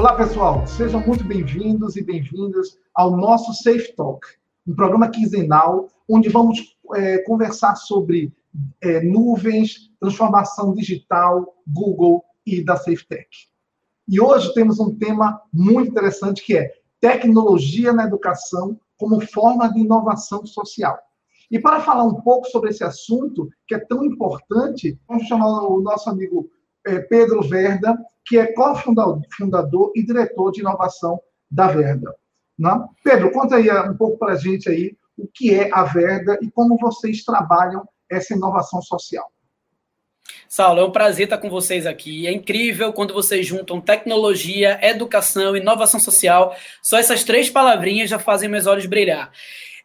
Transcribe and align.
Olá, 0.00 0.16
pessoal. 0.16 0.66
Sejam 0.66 1.06
muito 1.06 1.22
bem-vindos 1.22 1.94
e 1.94 2.02
bem-vindas 2.02 2.78
ao 2.94 3.14
nosso 3.14 3.52
Safe 3.52 3.94
Talk, 3.94 4.26
um 4.66 4.74
programa 4.74 5.10
quinzenal 5.10 5.88
onde 6.08 6.30
vamos 6.30 6.74
é, 6.94 7.18
conversar 7.18 7.76
sobre 7.76 8.32
é, 8.80 9.02
nuvens, 9.02 9.90
transformação 10.00 10.72
digital, 10.72 11.54
Google 11.68 12.24
e 12.46 12.64
da 12.64 12.78
SafeTech. 12.78 13.28
E 14.08 14.18
hoje 14.18 14.54
temos 14.54 14.80
um 14.80 14.96
tema 14.96 15.42
muito 15.52 15.90
interessante 15.90 16.42
que 16.42 16.56
é 16.56 16.72
tecnologia 16.98 17.92
na 17.92 18.04
educação 18.04 18.80
como 18.96 19.20
forma 19.20 19.70
de 19.70 19.80
inovação 19.80 20.46
social. 20.46 20.98
E 21.50 21.58
para 21.58 21.80
falar 21.80 22.04
um 22.04 22.22
pouco 22.22 22.48
sobre 22.48 22.70
esse 22.70 22.82
assunto, 22.82 23.50
que 23.68 23.74
é 23.74 23.78
tão 23.78 24.02
importante, 24.02 24.98
vamos 25.06 25.24
chamar 25.24 25.64
o 25.64 25.82
nosso 25.82 26.08
amigo 26.08 26.50
Pedro 27.08 27.42
Verda, 27.42 27.96
que 28.24 28.38
é 28.38 28.52
cofundador 28.52 29.92
e 29.94 30.04
diretor 30.04 30.52
de 30.52 30.60
inovação 30.60 31.20
da 31.50 31.68
Verda. 31.68 32.14
Né? 32.58 32.70
Pedro, 33.02 33.32
conta 33.32 33.56
aí 33.56 33.70
um 33.88 33.96
pouco 33.96 34.18
para 34.18 34.32
a 34.32 34.36
gente 34.36 34.68
aí 34.68 34.96
o 35.16 35.26
que 35.26 35.54
é 35.54 35.70
a 35.72 35.84
Verda 35.84 36.38
e 36.42 36.50
como 36.50 36.78
vocês 36.78 37.24
trabalham 37.24 37.86
essa 38.10 38.34
inovação 38.34 38.80
social. 38.80 39.30
Saulo, 40.48 40.80
é 40.80 40.84
um 40.84 40.90
prazer 40.90 41.24
estar 41.24 41.38
com 41.38 41.48
vocês 41.48 41.86
aqui. 41.86 42.26
É 42.26 42.32
incrível 42.32 42.92
quando 42.92 43.14
vocês 43.14 43.46
juntam 43.46 43.80
tecnologia, 43.80 44.78
educação, 44.82 45.56
inovação 45.56 46.00
social. 46.00 46.56
Só 46.82 46.98
essas 46.98 47.22
três 47.22 47.48
palavrinhas 47.48 48.10
já 48.10 48.18
fazem 48.18 48.48
meus 48.48 48.66
olhos 48.66 48.86
brilhar. 48.86 49.30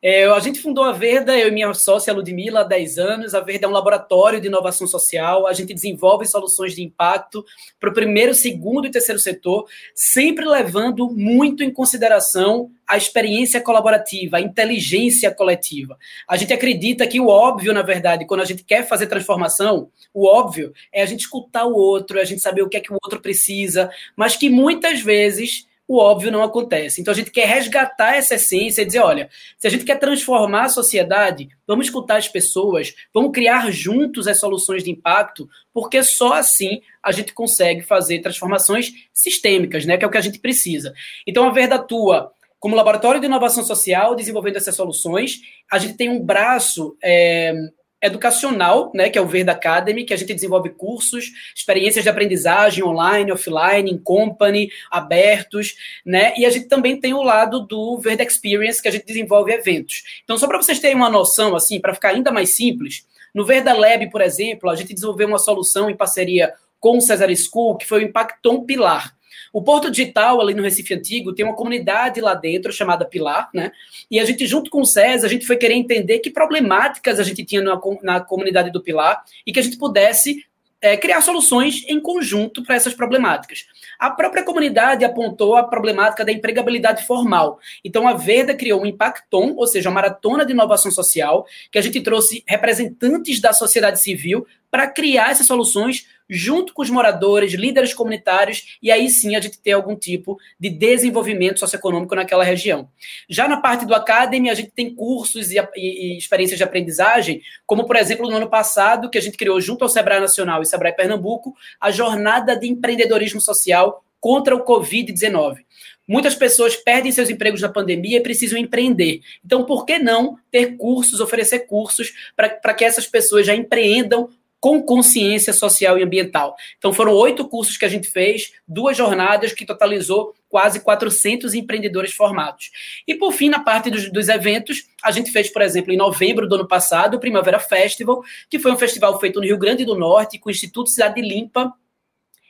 É, 0.01 0.25
a 0.25 0.39
gente 0.39 0.59
fundou 0.59 0.83
a 0.83 0.91
Verda, 0.91 1.37
eu 1.37 1.47
e 1.47 1.51
minha 1.51 1.73
sócia 1.73 2.13
Ludmilla, 2.13 2.61
há 2.61 2.63
10 2.63 2.97
anos. 2.97 3.33
A 3.33 3.39
Verda 3.39 3.65
é 3.65 3.69
um 3.69 3.73
laboratório 3.73 4.39
de 4.39 4.47
inovação 4.47 4.87
social. 4.87 5.47
A 5.47 5.53
gente 5.53 5.73
desenvolve 5.73 6.25
soluções 6.25 6.75
de 6.75 6.83
impacto 6.83 7.43
para 7.79 7.89
o 7.89 7.93
primeiro, 7.93 8.33
segundo 8.33 8.87
e 8.87 8.91
terceiro 8.91 9.19
setor, 9.19 9.65
sempre 9.93 10.45
levando 10.45 11.09
muito 11.09 11.63
em 11.63 11.71
consideração 11.71 12.69
a 12.87 12.97
experiência 12.97 13.59
colaborativa, 13.59 14.37
a 14.37 14.41
inteligência 14.41 15.33
coletiva. 15.33 15.97
A 16.27 16.37
gente 16.37 16.53
acredita 16.53 17.07
que 17.07 17.19
o 17.19 17.27
óbvio, 17.27 17.73
na 17.73 17.81
verdade, 17.81 18.25
quando 18.25 18.41
a 18.41 18.45
gente 18.45 18.63
quer 18.63 18.87
fazer 18.87 19.07
transformação, 19.07 19.89
o 20.13 20.27
óbvio 20.27 20.71
é 20.93 21.01
a 21.01 21.05
gente 21.05 21.21
escutar 21.21 21.65
o 21.65 21.73
outro, 21.73 22.19
a 22.19 22.23
gente 22.23 22.41
saber 22.41 22.61
o 22.61 22.69
que 22.69 22.77
é 22.77 22.79
que 22.79 22.93
o 22.93 22.97
outro 23.01 23.19
precisa, 23.19 23.89
mas 24.15 24.35
que 24.35 24.49
muitas 24.49 25.01
vezes 25.01 25.67
o 25.87 25.97
óbvio 25.97 26.31
não 26.31 26.43
acontece. 26.43 26.99
Então 26.99 27.11
a 27.11 27.15
gente 27.15 27.31
quer 27.31 27.47
resgatar 27.47 28.15
essa 28.15 28.35
essência 28.35 28.81
e 28.81 28.85
dizer: 28.85 28.99
olha, 28.99 29.29
se 29.57 29.67
a 29.67 29.69
gente 29.69 29.85
quer 29.85 29.99
transformar 29.99 30.63
a 30.63 30.69
sociedade, 30.69 31.49
vamos 31.67 31.87
escutar 31.87 32.17
as 32.17 32.27
pessoas, 32.27 32.93
vamos 33.13 33.31
criar 33.31 33.71
juntos 33.71 34.27
as 34.27 34.39
soluções 34.39 34.83
de 34.83 34.91
impacto, 34.91 35.47
porque 35.73 36.01
só 36.03 36.33
assim 36.33 36.81
a 37.03 37.11
gente 37.11 37.33
consegue 37.33 37.81
fazer 37.81 38.19
transformações 38.19 38.91
sistêmicas, 39.13 39.85
né? 39.85 39.97
Que 39.97 40.05
é 40.05 40.07
o 40.07 40.11
que 40.11 40.17
a 40.17 40.21
gente 40.21 40.39
precisa. 40.39 40.93
Então 41.25 41.47
a 41.47 41.51
Verda 41.51 41.75
atua 41.75 42.31
como 42.59 42.75
laboratório 42.75 43.19
de 43.19 43.27
inovação 43.27 43.63
social, 43.63 44.15
desenvolvendo 44.15 44.55
essas 44.55 44.75
soluções. 44.75 45.39
A 45.71 45.77
gente 45.77 45.95
tem 45.95 46.09
um 46.09 46.19
braço. 46.19 46.97
É, 47.03 47.53
educacional, 48.01 48.91
né, 48.93 49.09
que 49.09 49.17
é 49.17 49.21
o 49.21 49.27
Verde 49.27 49.49
Academy, 49.49 50.03
que 50.03 50.13
a 50.13 50.17
gente 50.17 50.33
desenvolve 50.33 50.69
cursos, 50.69 51.31
experiências 51.55 52.03
de 52.03 52.09
aprendizagem 52.09 52.83
online, 52.83 53.31
offline, 53.31 53.91
em 53.91 53.97
company, 53.97 54.69
abertos, 54.91 55.75
né? 56.05 56.33
E 56.37 56.45
a 56.45 56.49
gente 56.49 56.67
também 56.67 56.99
tem 56.99 57.13
o 57.13 57.23
lado 57.23 57.61
do 57.61 57.97
Verde 57.97 58.23
Experience, 58.23 58.81
que 58.81 58.87
a 58.87 58.91
gente 58.91 59.05
desenvolve 59.05 59.51
eventos. 59.51 60.03
Então, 60.23 60.37
só 60.37 60.47
para 60.47 60.61
vocês 60.61 60.79
terem 60.79 60.95
uma 60.95 61.09
noção, 61.09 61.55
assim, 61.55 61.79
para 61.79 61.93
ficar 61.93 62.09
ainda 62.09 62.31
mais 62.31 62.55
simples, 62.55 63.05
no 63.33 63.45
Verda 63.45 63.73
Lab, 63.73 64.09
por 64.11 64.21
exemplo, 64.21 64.69
a 64.69 64.75
gente 64.75 64.93
desenvolveu 64.93 65.27
uma 65.27 65.39
solução 65.39 65.89
em 65.89 65.95
parceria 65.95 66.53
com 66.79 66.97
o 66.97 67.01
Cesar 67.01 67.29
School, 67.35 67.77
que 67.77 67.85
foi 67.85 68.03
o 68.03 68.07
Impacton 68.07 68.63
Pilar. 68.63 69.15
O 69.55 69.63
Porto 69.63 69.89
Digital, 69.89 70.41
ali 70.41 70.53
no 70.53 70.61
Recife 70.61 70.93
Antigo, 70.93 71.33
tem 71.33 71.45
uma 71.45 71.55
comunidade 71.55 72.19
lá 72.19 72.33
dentro 72.33 72.73
chamada 72.73 73.05
Pilar, 73.05 73.49
né? 73.53 73.71
E 74.11 74.19
a 74.19 74.25
gente, 74.25 74.45
junto 74.45 74.69
com 74.69 74.81
o 74.81 74.85
César, 74.85 75.27
a 75.27 75.29
gente 75.29 75.47
foi 75.47 75.55
querer 75.55 75.75
entender 75.75 76.19
que 76.19 76.29
problemáticas 76.29 77.21
a 77.21 77.23
gente 77.23 77.41
tinha 77.45 77.61
na, 77.61 77.79
na 78.03 78.19
comunidade 78.19 78.69
do 78.69 78.83
Pilar 78.83 79.23
e 79.47 79.53
que 79.53 79.59
a 79.61 79.63
gente 79.63 79.77
pudesse 79.77 80.43
é, 80.81 80.97
criar 80.97 81.21
soluções 81.21 81.85
em 81.87 82.01
conjunto 82.01 82.63
para 82.63 82.75
essas 82.75 82.93
problemáticas. 82.93 83.65
A 83.97 84.11
própria 84.11 84.43
comunidade 84.43 85.05
apontou 85.05 85.55
a 85.55 85.63
problemática 85.63 86.25
da 86.25 86.33
empregabilidade 86.33 87.05
formal. 87.07 87.57
Então, 87.81 88.09
a 88.09 88.13
Verda 88.13 88.53
criou 88.53 88.81
um 88.81 88.85
Impacton, 88.85 89.53
ou 89.55 89.65
seja, 89.67 89.87
uma 89.87 89.95
maratona 89.95 90.45
de 90.45 90.51
inovação 90.51 90.91
social, 90.91 91.47
que 91.71 91.79
a 91.79 91.81
gente 91.81 92.01
trouxe 92.01 92.43
representantes 92.45 93.39
da 93.39 93.53
sociedade 93.53 94.01
civil 94.01 94.45
para 94.75 94.87
criar 94.87 95.31
essas 95.31 95.47
soluções 95.47 96.05
junto 96.29 96.73
com 96.73 96.81
os 96.81 96.89
moradores, 96.89 97.53
líderes 97.53 97.93
comunitários, 97.93 98.77
e 98.83 98.91
aí 98.91 99.09
sim 99.09 99.33
a 99.33 99.39
gente 99.39 99.57
ter 99.57 99.71
algum 99.71 99.95
tipo 99.95 100.37
de 100.59 100.69
desenvolvimento 100.69 101.61
socioeconômico 101.61 102.13
naquela 102.13 102.43
região. 102.43 102.89
Já 103.29 103.47
na 103.47 103.55
parte 103.55 103.85
do 103.85 103.95
Academy, 103.95 104.49
a 104.49 104.53
gente 104.53 104.71
tem 104.71 104.93
cursos 104.93 105.49
e, 105.49 105.55
e, 105.77 106.17
experiências 106.17 106.57
de 106.57 106.63
aprendizagem, 106.65 107.41
como, 107.65 107.85
por 107.85 107.95
exemplo, 107.95 108.29
no 108.29 108.35
ano 108.35 108.49
passado, 108.49 109.09
que 109.09 109.17
a 109.17 109.21
gente 109.21 109.37
criou 109.37 109.61
junto 109.61 109.83
ao 109.83 109.89
Sebrae 109.89 110.19
Nacional 110.19 110.61
e 110.61 110.65
Sebrae 110.65 110.93
Pernambuco, 110.93 111.55
a 111.79 111.89
Jornada 111.89 112.53
de 112.53 112.67
Empreendedorismo 112.67 113.39
Social 113.39 114.03
contra 114.19 114.53
o 114.53 114.65
Covid-19. 114.65 115.59
Muitas 116.05 116.35
pessoas 116.35 116.75
perdem 116.75 117.13
seus 117.13 117.29
empregos 117.29 117.61
na 117.61 117.69
pandemia 117.69 118.17
e 118.17 118.21
precisam 118.21 118.59
empreender. 118.59 119.21
Então, 119.43 119.63
por 119.63 119.85
que 119.85 119.97
não 119.97 120.37
ter 120.51 120.75
cursos, 120.75 121.21
oferecer 121.21 121.59
cursos 121.59 122.13
para 122.35 122.73
que 122.73 122.83
essas 122.83 123.07
pessoas 123.07 123.45
já 123.45 123.55
empreendam 123.55 124.29
com 124.65 124.81
consciência 124.81 125.53
social 125.53 125.95
e 125.95 126.01
ambiental. 126.01 126.55
Então, 126.79 126.91
foram 126.91 127.13
oito 127.13 127.47
cursos 127.47 127.77
que 127.77 127.85
a 127.85 127.87
gente 127.87 128.07
fez, 128.07 128.51
duas 128.67 128.97
jornadas 128.97 129.53
que 129.53 129.63
totalizou 129.63 130.33
quase 130.49 130.79
400 130.79 131.53
empreendedores 131.53 132.15
formados. 132.15 132.71
E, 133.07 133.13
por 133.13 133.31
fim, 133.31 133.47
na 133.47 133.59
parte 133.59 133.91
dos, 133.91 134.11
dos, 134.11 134.27
eventos, 134.27 134.87
a 135.03 135.11
gente 135.11 135.31
fez, 135.31 135.51
por 135.51 135.61
exemplo, 135.61 135.93
em 135.93 135.97
novembro 135.97 136.47
do 136.47 136.55
ano 136.55 136.67
passado, 136.67 137.13
o 137.13 137.19
Primavera 137.19 137.59
Festival, 137.59 138.23
que 138.49 138.57
foi 138.57 138.71
um 138.71 138.75
festival 138.75 139.19
feito 139.19 139.39
no 139.39 139.45
Rio 139.45 139.59
Grande 139.59 139.85
do 139.85 139.93
Norte, 139.93 140.39
com 140.39 140.49
o 140.49 140.51
Instituto 140.51 140.89
Cidade 140.89 141.21
Limpa, 141.21 141.71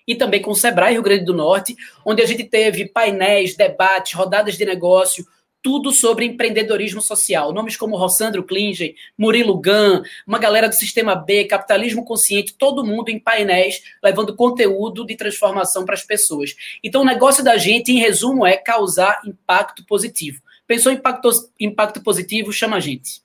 e 0.08 0.16
também 0.16 0.42
com 0.42 0.52
o 0.52 0.56
Sebrae 0.56 0.94
Rio 0.94 1.04
Grande 1.04 1.26
do 1.26 1.34
Norte, 1.34 1.76
onde 2.06 2.22
a 2.22 2.26
gente 2.26 2.46
teve 2.46 2.88
painéis, 2.88 3.58
debates, 3.58 4.14
rodadas 4.14 4.58
de 4.58 4.64
negócio, 4.64 5.26
tudo 5.66 5.92
sobre 5.92 6.26
empreendedorismo 6.26 7.02
social. 7.02 7.52
Nomes 7.52 7.76
como 7.76 7.98
Rossandro 7.98 8.44
Klinger, 8.44 8.94
Murilo 9.18 9.56
Gun, 9.56 10.04
uma 10.28 10.38
galera 10.38 10.70
do 10.70 10.76
Sistema 10.76 11.16
B, 11.16 11.46
Capitalismo 11.46 12.06
Consciente, 12.06 12.54
todo 12.56 12.86
mundo 12.86 13.10
em 13.10 13.18
painéis 13.18 13.82
levando 14.04 14.36
conteúdo 14.36 15.04
de 15.04 15.16
transformação 15.16 15.84
para 15.84 15.96
as 15.96 16.04
pessoas. 16.04 16.56
Então, 16.84 17.02
o 17.02 17.06
negócio 17.06 17.44
da 17.44 17.58
gente, 17.58 17.92
em 17.92 17.98
resumo, 17.98 18.46
é 18.46 18.56
causar 18.56 19.20
impacto 19.26 19.84
positivo. 19.88 20.40
Pensou 20.68 20.92
em 20.92 20.98
impacto, 20.98 21.30
impacto 21.60 22.04
positivo? 22.04 22.54
Chama 22.54 22.78
a 22.78 22.80
gente. 22.80 23.24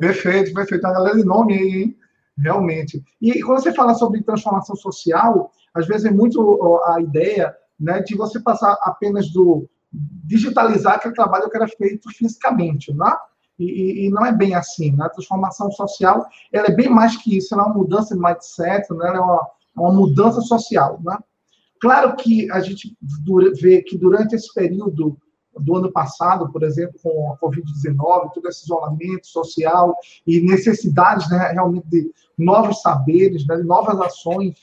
Perfeito, 0.00 0.54
perfeito. 0.54 0.86
A 0.86 0.92
galera 0.94 1.16
de 1.18 1.24
nome 1.24 1.58
aí, 1.58 1.82
hein? 1.82 1.96
Realmente. 2.38 3.04
E 3.20 3.42
quando 3.42 3.62
você 3.62 3.74
fala 3.74 3.92
sobre 3.92 4.22
transformação 4.22 4.76
social, 4.76 5.52
às 5.74 5.86
vezes 5.86 6.06
é 6.06 6.10
muito 6.10 6.80
a 6.86 7.02
ideia 7.02 7.54
né, 7.78 8.00
de 8.00 8.16
você 8.16 8.40
passar 8.40 8.78
apenas 8.82 9.30
do 9.30 9.68
digitalizar 9.92 10.94
aquele 10.94 11.14
trabalho 11.14 11.50
que 11.50 11.56
era 11.56 11.68
feito 11.68 12.10
fisicamente, 12.10 12.92
né? 12.92 13.14
E, 13.58 14.06
e, 14.06 14.10
não 14.10 14.24
é 14.24 14.32
bem 14.32 14.54
assim, 14.54 14.92
né? 14.92 15.04
A 15.04 15.10
transformação 15.10 15.70
social, 15.70 16.26
ela 16.52 16.68
é 16.68 16.74
bem 16.74 16.88
mais 16.88 17.16
que 17.16 17.36
isso, 17.36 17.54
ela 17.54 17.64
é 17.64 17.66
uma 17.66 17.74
mudança 17.74 18.14
de 18.14 18.20
mindset, 18.20 18.92
né? 18.94 19.08
ela 19.08 19.18
é 19.18 19.20
uma, 19.20 19.48
uma 19.76 19.92
mudança 19.92 20.40
social, 20.40 21.00
né? 21.04 21.16
Claro 21.80 22.16
que 22.16 22.50
a 22.50 22.60
gente 22.60 22.96
vê 23.60 23.82
que 23.82 23.98
durante 23.98 24.34
esse 24.34 24.52
período 24.54 25.18
do 25.58 25.76
ano 25.76 25.92
passado, 25.92 26.50
por 26.50 26.62
exemplo, 26.62 26.98
com 27.02 27.32
a 27.32 27.38
Covid-19, 27.38 28.32
todo 28.32 28.48
esse 28.48 28.64
isolamento 28.64 29.26
social 29.26 29.94
e 30.26 30.40
necessidades 30.40 31.28
né, 31.28 31.50
realmente 31.52 31.86
de 31.88 32.10
novos 32.38 32.80
saberes, 32.80 33.46
né, 33.46 33.56
de 33.56 33.64
novas 33.64 34.00
ações, 34.00 34.54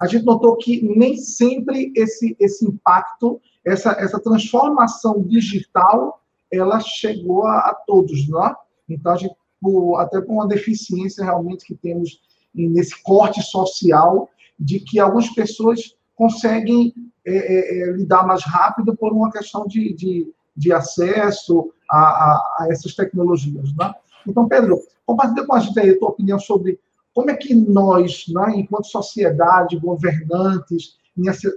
a 0.00 0.06
gente 0.06 0.24
notou 0.24 0.56
que 0.56 0.82
nem 0.82 1.16
sempre 1.16 1.92
esse, 1.96 2.36
esse 2.38 2.64
impacto 2.64 3.40
essa, 3.64 3.92
essa 3.92 4.18
transformação 4.18 5.22
digital, 5.22 6.22
ela 6.50 6.80
chegou 6.80 7.46
a, 7.46 7.58
a 7.58 7.74
todos, 7.86 8.28
né? 8.28 8.54
Então, 8.88 9.12
a 9.12 9.16
gente, 9.16 9.34
por, 9.60 9.98
até 9.98 10.20
com 10.20 10.34
uma 10.34 10.48
deficiência 10.48 11.24
realmente 11.24 11.66
que 11.66 11.74
temos 11.74 12.20
nesse 12.54 13.00
corte 13.02 13.42
social, 13.42 14.28
de 14.58 14.80
que 14.80 14.98
algumas 14.98 15.28
pessoas 15.28 15.94
conseguem 16.16 16.94
é, 17.24 17.36
é, 17.36 17.82
é, 17.82 17.92
lidar 17.92 18.26
mais 18.26 18.42
rápido 18.42 18.96
por 18.96 19.12
uma 19.12 19.30
questão 19.30 19.66
de, 19.66 19.92
de, 19.92 20.32
de 20.56 20.72
acesso 20.72 21.70
a, 21.90 21.98
a, 21.98 22.56
a, 22.58 22.68
essas 22.70 22.94
tecnologias. 22.94 23.72
Né? 23.76 23.94
Então, 24.26 24.48
Pedro, 24.48 24.80
compartilha 25.06 25.46
com 25.46 25.54
a 25.54 25.60
gente 25.60 25.78
aí 25.78 25.90
a 25.90 25.98
tua 25.98 26.08
opinião 26.08 26.38
sobre 26.38 26.80
como 27.18 27.32
é 27.32 27.36
que 27.36 27.52
nós, 27.52 28.26
né, 28.28 28.52
enquanto 28.54 28.86
sociedade, 28.86 29.76
governantes, 29.76 30.96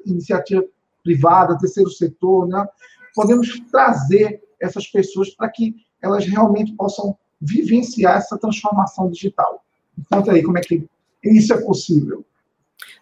iniciativa 0.04 0.66
privada, 1.04 1.56
terceiro 1.60 1.92
setor, 1.92 2.48
né? 2.48 2.66
podemos 3.14 3.60
trazer 3.72 4.42
essas 4.60 4.88
pessoas 4.88 5.30
para 5.30 5.48
que 5.50 5.76
elas 6.02 6.26
realmente 6.26 6.74
possam 6.74 7.16
vivenciar 7.40 8.18
essa 8.18 8.40
transformação 8.40 9.08
digital. 9.12 9.64
Conta 10.10 10.32
aí 10.32 10.42
como 10.42 10.58
é 10.58 10.62
que 10.62 10.84
isso 11.24 11.54
é 11.54 11.62
possível. 11.62 12.26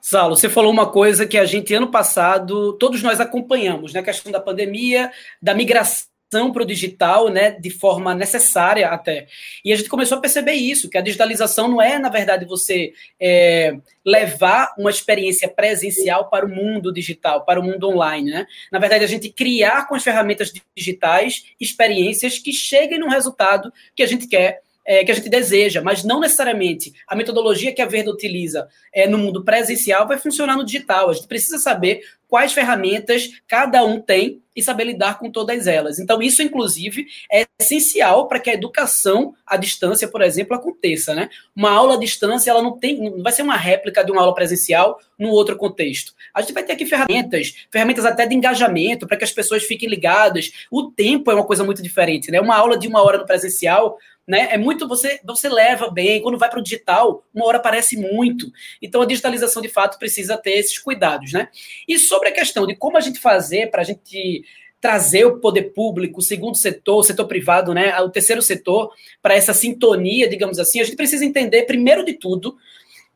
Saulo, 0.02 0.36
você 0.36 0.50
falou 0.50 0.74
uma 0.74 0.92
coisa 0.92 1.26
que 1.26 1.38
a 1.38 1.46
gente, 1.46 1.74
ano 1.74 1.90
passado, 1.90 2.74
todos 2.74 3.02
nós 3.02 3.22
acompanhamos, 3.22 3.94
né? 3.94 4.04
Questão 4.04 4.34
da 4.34 4.40
pandemia, 4.42 5.14
da 5.42 5.56
migração 5.56 6.09
para 6.30 6.64
o 6.64 6.66
digital, 6.66 7.30
né, 7.30 7.52
de 7.52 7.70
forma 7.70 8.14
necessária 8.14 8.88
até. 8.90 9.28
E 9.66 9.74
a 9.74 9.76
gente 9.76 9.90
começou 9.90 10.18
a 10.18 10.22
perceber 10.22 10.54
isso, 10.54 10.90
que 10.90 10.98
a 10.98 11.02
digitalização 11.02 11.68
não 11.68 11.82
é, 11.82 11.98
na 11.98 12.10
verdade, 12.10 12.46
você 12.46 12.94
é, 13.20 13.76
levar 14.06 14.74
uma 14.78 14.92
experiência 14.92 15.50
presencial 15.50 16.30
para 16.30 16.46
o 16.46 16.50
mundo 16.50 16.94
digital, 16.94 17.44
para 17.44 17.60
o 17.60 17.64
mundo 17.64 17.90
online, 17.90 18.30
né? 18.30 18.48
Na 18.72 18.78
verdade, 18.78 19.04
a 19.04 19.08
gente 19.08 19.30
criar 19.30 19.88
com 19.88 19.96
as 19.96 20.04
ferramentas 20.04 20.54
digitais 20.76 21.46
experiências 21.60 22.38
que 22.38 22.54
cheguem 22.54 23.00
no 23.00 23.10
resultado 23.10 23.74
que 23.96 24.04
a 24.04 24.08
gente 24.08 24.28
quer 24.28 24.62
é, 24.90 25.06
que 25.06 25.12
a 25.12 25.14
gente 25.14 25.30
deseja, 25.30 25.84
mas 25.84 26.04
não 26.04 26.20
necessariamente 26.20 26.92
a 27.08 27.16
metodologia 27.16 27.72
que 27.72 27.82
a 27.82 27.86
Verde 27.86 28.10
utiliza 28.10 28.68
é, 28.92 29.08
no 29.08 29.20
mundo 29.20 29.44
presencial 29.44 30.08
vai 30.08 30.18
funcionar 30.18 30.56
no 30.56 30.66
digital. 30.66 31.12
A 31.12 31.14
gente 31.14 31.28
precisa 31.28 31.60
saber 31.60 32.02
quais 32.30 32.54
ferramentas 32.54 33.30
cada 33.48 33.84
um 33.84 34.00
tem 34.00 34.42
e 34.56 34.62
saber 34.62 34.84
lidar 34.84 35.18
com 35.18 35.32
todas 35.32 35.68
elas. 35.68 36.00
Então, 36.00 36.22
isso, 36.22 36.44
inclusive, 36.44 37.08
é 37.32 37.46
essencial 37.60 38.28
para 38.28 38.40
que 38.40 38.50
a 38.50 38.54
educação 38.54 39.34
à 39.46 39.58
distância, 39.58 40.08
por 40.08 40.22
exemplo, 40.22 40.56
aconteça. 40.56 41.16
Né? 41.16 41.30
Uma 41.56 41.72
aula 41.72 41.96
à 41.96 42.00
distância 42.00 42.52
ela 42.52 42.62
não, 42.62 42.78
tem, 42.78 43.00
não 43.10 43.24
vai 43.24 43.32
ser 43.32 43.42
uma 43.42 43.56
réplica 43.56 44.04
de 44.04 44.12
uma 44.12 44.22
aula 44.22 44.36
presencial 44.36 45.00
no 45.18 45.30
outro 45.30 45.58
contexto. 45.58 46.14
A 46.34 46.42
gente 46.42 46.54
vai 46.54 46.64
ter 46.64 46.74
aqui 46.74 46.86
ferramentas, 46.86 47.54
ferramentas 47.72 48.06
até 48.06 48.28
de 48.28 48.36
engajamento, 48.36 49.08
para 49.08 49.18
que 49.18 49.24
as 49.24 49.32
pessoas 49.32 49.64
fiquem 49.64 49.90
ligadas. 49.90 50.52
O 50.70 50.92
tempo 50.92 51.32
é 51.32 51.36
uma 51.36 51.46
coisa 51.46 51.64
muito 51.64 51.82
diferente. 51.82 52.30
Né? 52.30 52.40
Uma 52.40 52.56
aula 52.56 52.78
de 52.78 52.88
uma 52.88 53.02
hora 53.02 53.18
no 53.18 53.26
presencial 53.26 53.98
né? 54.30 54.50
É 54.52 54.58
muito 54.60 54.88
você 54.88 55.20
você 55.26 55.50
leva 55.50 55.90
bem, 55.90 56.22
quando 56.22 56.38
vai 56.38 56.52
para 56.52 56.60
o 56.60 56.64
digital, 56.64 57.26
uma 57.34 57.48
hora 57.48 57.60
parece 57.60 57.98
muito. 57.98 58.46
Então 58.80 59.02
a 59.02 59.06
digitalização 59.06 59.60
de 59.60 59.70
fato 59.70 59.98
precisa 59.98 60.38
ter 60.38 60.52
esses 60.52 60.78
cuidados, 60.78 61.34
né? 61.34 61.50
E 61.88 61.98
sobre 61.98 62.30
a 62.30 62.32
questão 62.32 62.68
de 62.68 62.76
como 62.76 62.96
a 62.96 63.02
gente 63.02 63.20
fazer 63.20 63.72
para 63.72 63.82
a 63.82 63.84
gente 63.84 64.44
trazer 64.80 65.26
o 65.26 65.40
poder 65.40 65.74
público, 65.74 66.20
o 66.20 66.24
segundo 66.24 66.56
setor, 66.56 67.00
o 67.00 67.04
setor 67.04 67.26
privado, 67.26 67.74
né, 67.74 68.00
o 68.00 68.10
terceiro 68.10 68.42
setor, 68.42 68.94
para 69.22 69.34
essa 69.34 69.54
sintonia, 69.54 70.30
digamos 70.30 70.58
assim, 70.58 70.80
a 70.80 70.86
gente 70.86 70.96
precisa 70.96 71.26
entender, 71.26 71.64
primeiro 71.64 72.06
de 72.06 72.14
tudo, 72.14 72.56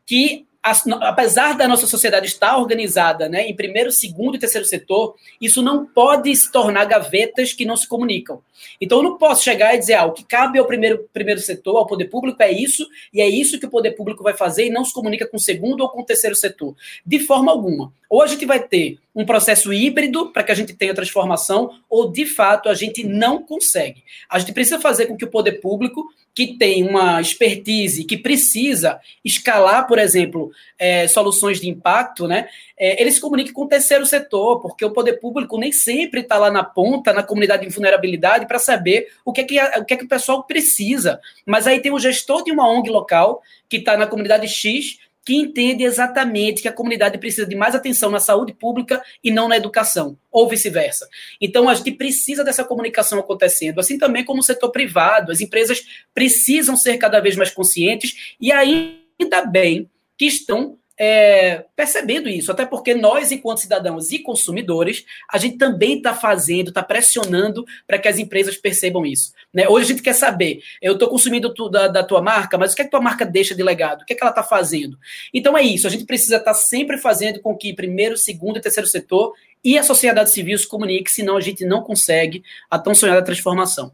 que 0.06 0.45
apesar 0.63 1.57
da 1.57 1.68
nossa 1.68 1.86
sociedade 1.86 2.27
estar 2.27 2.57
organizada 2.57 3.27
né, 3.27 3.48
em 3.48 3.56
primeiro, 3.56 3.92
segundo 3.92 4.36
e 4.36 4.39
terceiro 4.39 4.65
setor, 4.65 5.15
isso 5.39 5.62
não 5.62 5.86
pode 5.86 6.33
se 6.33 6.50
tornar 6.50 6.86
gavetas 6.86 7.51
que 7.51 7.65
não 7.65 7.75
se 7.75 7.86
comunicam. 7.86 8.42
Então, 8.80 9.00
eu 9.00 9.04
não 9.04 9.18
posso 9.18 9.44
chegar 9.44 9.75
e 9.75 9.80
dizer, 9.80 9.95
ah, 9.95 10.06
o 10.06 10.13
que 10.13 10.24
cabe 10.24 10.57
ao 10.57 10.65
primeiro, 10.65 11.10
primeiro 11.12 11.42
setor, 11.42 11.77
ao 11.77 11.86
poder 11.86 12.06
público, 12.06 12.42
é 12.42 12.51
isso, 12.51 12.88
e 13.13 13.19
é 13.19 13.27
isso 13.27 13.60
que 13.60 13.65
o 13.65 13.69
poder 13.69 13.92
público 13.92 14.24
vai 14.24 14.33
fazer, 14.33 14.68
e 14.68 14.69
não 14.69 14.86
se 14.86 14.94
comunica 14.94 15.27
com 15.27 15.36
o 15.36 15.39
segundo 15.39 15.81
ou 15.81 15.89
com 15.89 16.01
o 16.01 16.06
terceiro 16.06 16.36
setor. 16.36 16.74
De 17.06 17.19
forma 17.19 17.51
alguma. 17.51 17.92
Ou 18.10 18.21
a 18.21 18.27
gente 18.27 18.45
vai 18.45 18.62
ter 18.62 19.00
um 19.13 19.25
processo 19.25 19.74
híbrido 19.74 20.31
para 20.31 20.44
que 20.44 20.51
a 20.51 20.56
gente 20.56 20.74
tenha 20.74 20.94
transformação, 20.94 21.71
ou 21.89 22.10
de 22.10 22.25
fato 22.25 22.69
a 22.69 22.74
gente 22.74 23.04
não 23.04 23.44
consegue. 23.44 24.04
A 24.30 24.39
gente 24.39 24.54
precisa 24.54 24.80
fazer 24.80 25.07
com 25.07 25.18
que 25.18 25.25
o 25.25 25.30
poder 25.30 25.54
público 25.54 26.06
que 26.36 26.58
tem 26.58 26.88
uma 26.88 27.22
expertise, 27.22 28.06
que 28.06 28.18
precisa 28.18 29.00
escalar, 29.24 29.88
por 29.88 30.00
exemplo, 30.00 30.52
é, 30.80 31.08
soluções 31.08 31.62
de 31.62 31.70
impacto, 31.70 32.28
né? 32.28 32.48
É, 32.78 33.00
ele 33.00 33.12
se 33.12 33.22
comunique 33.22 33.52
com 33.52 33.64
o 33.64 33.68
terceiro 33.68 34.06
setor, 34.06 34.60
porque 34.60 34.84
o 34.84 34.92
poder 34.92 35.20
público 35.20 35.60
nem 35.60 35.72
sempre 35.72 36.22
está 36.22 36.38
lá 36.38 36.50
na 36.50 36.64
ponta, 36.64 37.14
na 37.14 37.22
comunidade 37.22 37.68
de 37.68 37.74
vulnerabilidade, 37.74 38.48
para 38.48 38.58
saber 38.58 39.10
o 39.24 39.32
que, 39.32 39.42
é 39.42 39.44
que, 39.44 39.62
o 39.80 39.86
que 39.86 39.94
é 39.94 39.98
que 39.98 40.06
o 40.06 40.10
pessoal 40.10 40.44
precisa. 40.44 41.20
Mas 41.46 41.68
aí 41.68 41.80
tem 41.80 41.92
o 41.92 42.00
gestor 42.00 42.44
de 42.44 42.52
uma 42.52 42.68
ONG 42.68 42.90
local, 42.90 43.42
que 43.70 43.78
está 43.78 43.96
na 43.96 44.08
comunidade 44.08 44.48
X, 44.48 44.98
que 45.25 45.36
entende 45.36 45.84
exatamente 45.84 46.62
que 46.62 46.68
a 46.68 46.74
comunidade 46.74 47.18
precisa 47.18 47.46
de 47.46 47.56
mais 47.56 47.74
atenção 47.74 48.10
na 48.10 48.20
saúde 48.20 48.54
pública 48.54 49.02
e 49.24 49.31
não 49.31 49.48
na 49.48 49.58
educação, 49.58 50.18
ou 50.31 50.50
vice-versa. 50.50 51.08
Então, 51.40 51.70
a 51.70 51.74
gente 51.74 51.92
precisa 51.92 52.44
dessa 52.44 52.64
comunicação 52.64 53.20
acontecendo, 53.20 53.80
assim 53.80 53.98
também 53.98 54.25
como 54.25 54.42
o 54.42 54.44
setor 54.44 54.72
privado, 54.72 55.31
as 55.31 55.40
empresas 55.40 55.81
precisam 56.14 56.75
ser 56.75 56.98
cada 56.98 57.20
vez 57.20 57.36
mais 57.36 57.52
conscientes 57.52 58.36
e 58.40 58.52
ainda 58.52 59.46
bem 59.46 59.90
que 60.18 60.25
estão 60.25 60.78
é, 60.98 61.66
percebendo 61.75 62.30
isso, 62.30 62.51
até 62.51 62.66
porque 62.66 62.94
nós, 62.94 63.31
enquanto 63.31 63.60
cidadãos 63.60 64.12
e 64.12 64.19
consumidores, 64.19 65.06
a 65.31 65.38
gente 65.38 65.57
também 65.57 65.98
está 65.98 66.13
fazendo, 66.13 66.69
está 66.69 66.84
pressionando 66.84 67.66
para 67.88 67.98
que 67.98 68.07
as 68.07 68.19
empresas 68.19 68.57
percebam 68.57 69.06
isso. 69.06 69.34
Né? 69.54 69.68
Hoje 69.68 69.86
a 69.86 69.90
gente 69.90 70.04
quer 70.04 70.13
saber, 70.13 70.62
eu 70.81 70.94
estou 70.94 71.10
consumindo 71.10 71.54
tu, 71.54 71.68
da, 71.68 71.88
da, 71.88 72.04
tua 72.04 72.22
marca, 72.22 72.57
mas 72.57 72.74
o 72.74 72.75
que 72.75 72.84
é 72.84 72.86
que 72.86 72.92
tua 72.92 73.01
marca 73.01 73.25
deixa 73.25 73.56
de 73.56 73.63
legado? 73.63 74.01
O 74.01 74.06
que 74.06 74.13
é 74.13 74.16
que 74.16 74.24
ela 74.24 74.31
está 74.31 74.44
fazendo? 74.44 74.98
Então 75.34 75.57
é 75.57 75.63
isso, 75.63 75.88
a 75.88 75.90
gente 75.90 76.06
precisa 76.06 76.38
estar 76.38 76.54
tá 76.54 76.57
sempre 76.57 76.98
fazendo 76.98 77.42
com 77.42 77.56
que 77.57 77.74
primeiro, 77.74 78.16
segundo 78.16 78.57
e 78.57 78.62
terceiro 78.62 78.88
setor 78.88 79.34
e 79.63 79.78
a 79.78 79.84
sociedade 79.84 80.31
civil 80.31 80.57
se 80.57 80.68
comunique, 80.68 81.10
senão 81.10 81.38
a 81.38 81.42
gente 81.42 81.66
não 81.66 81.81
consegue 81.81 82.44
a 82.69 82.78
tão 82.78 82.94
sonhada 82.94 83.24
transformação. 83.24 83.94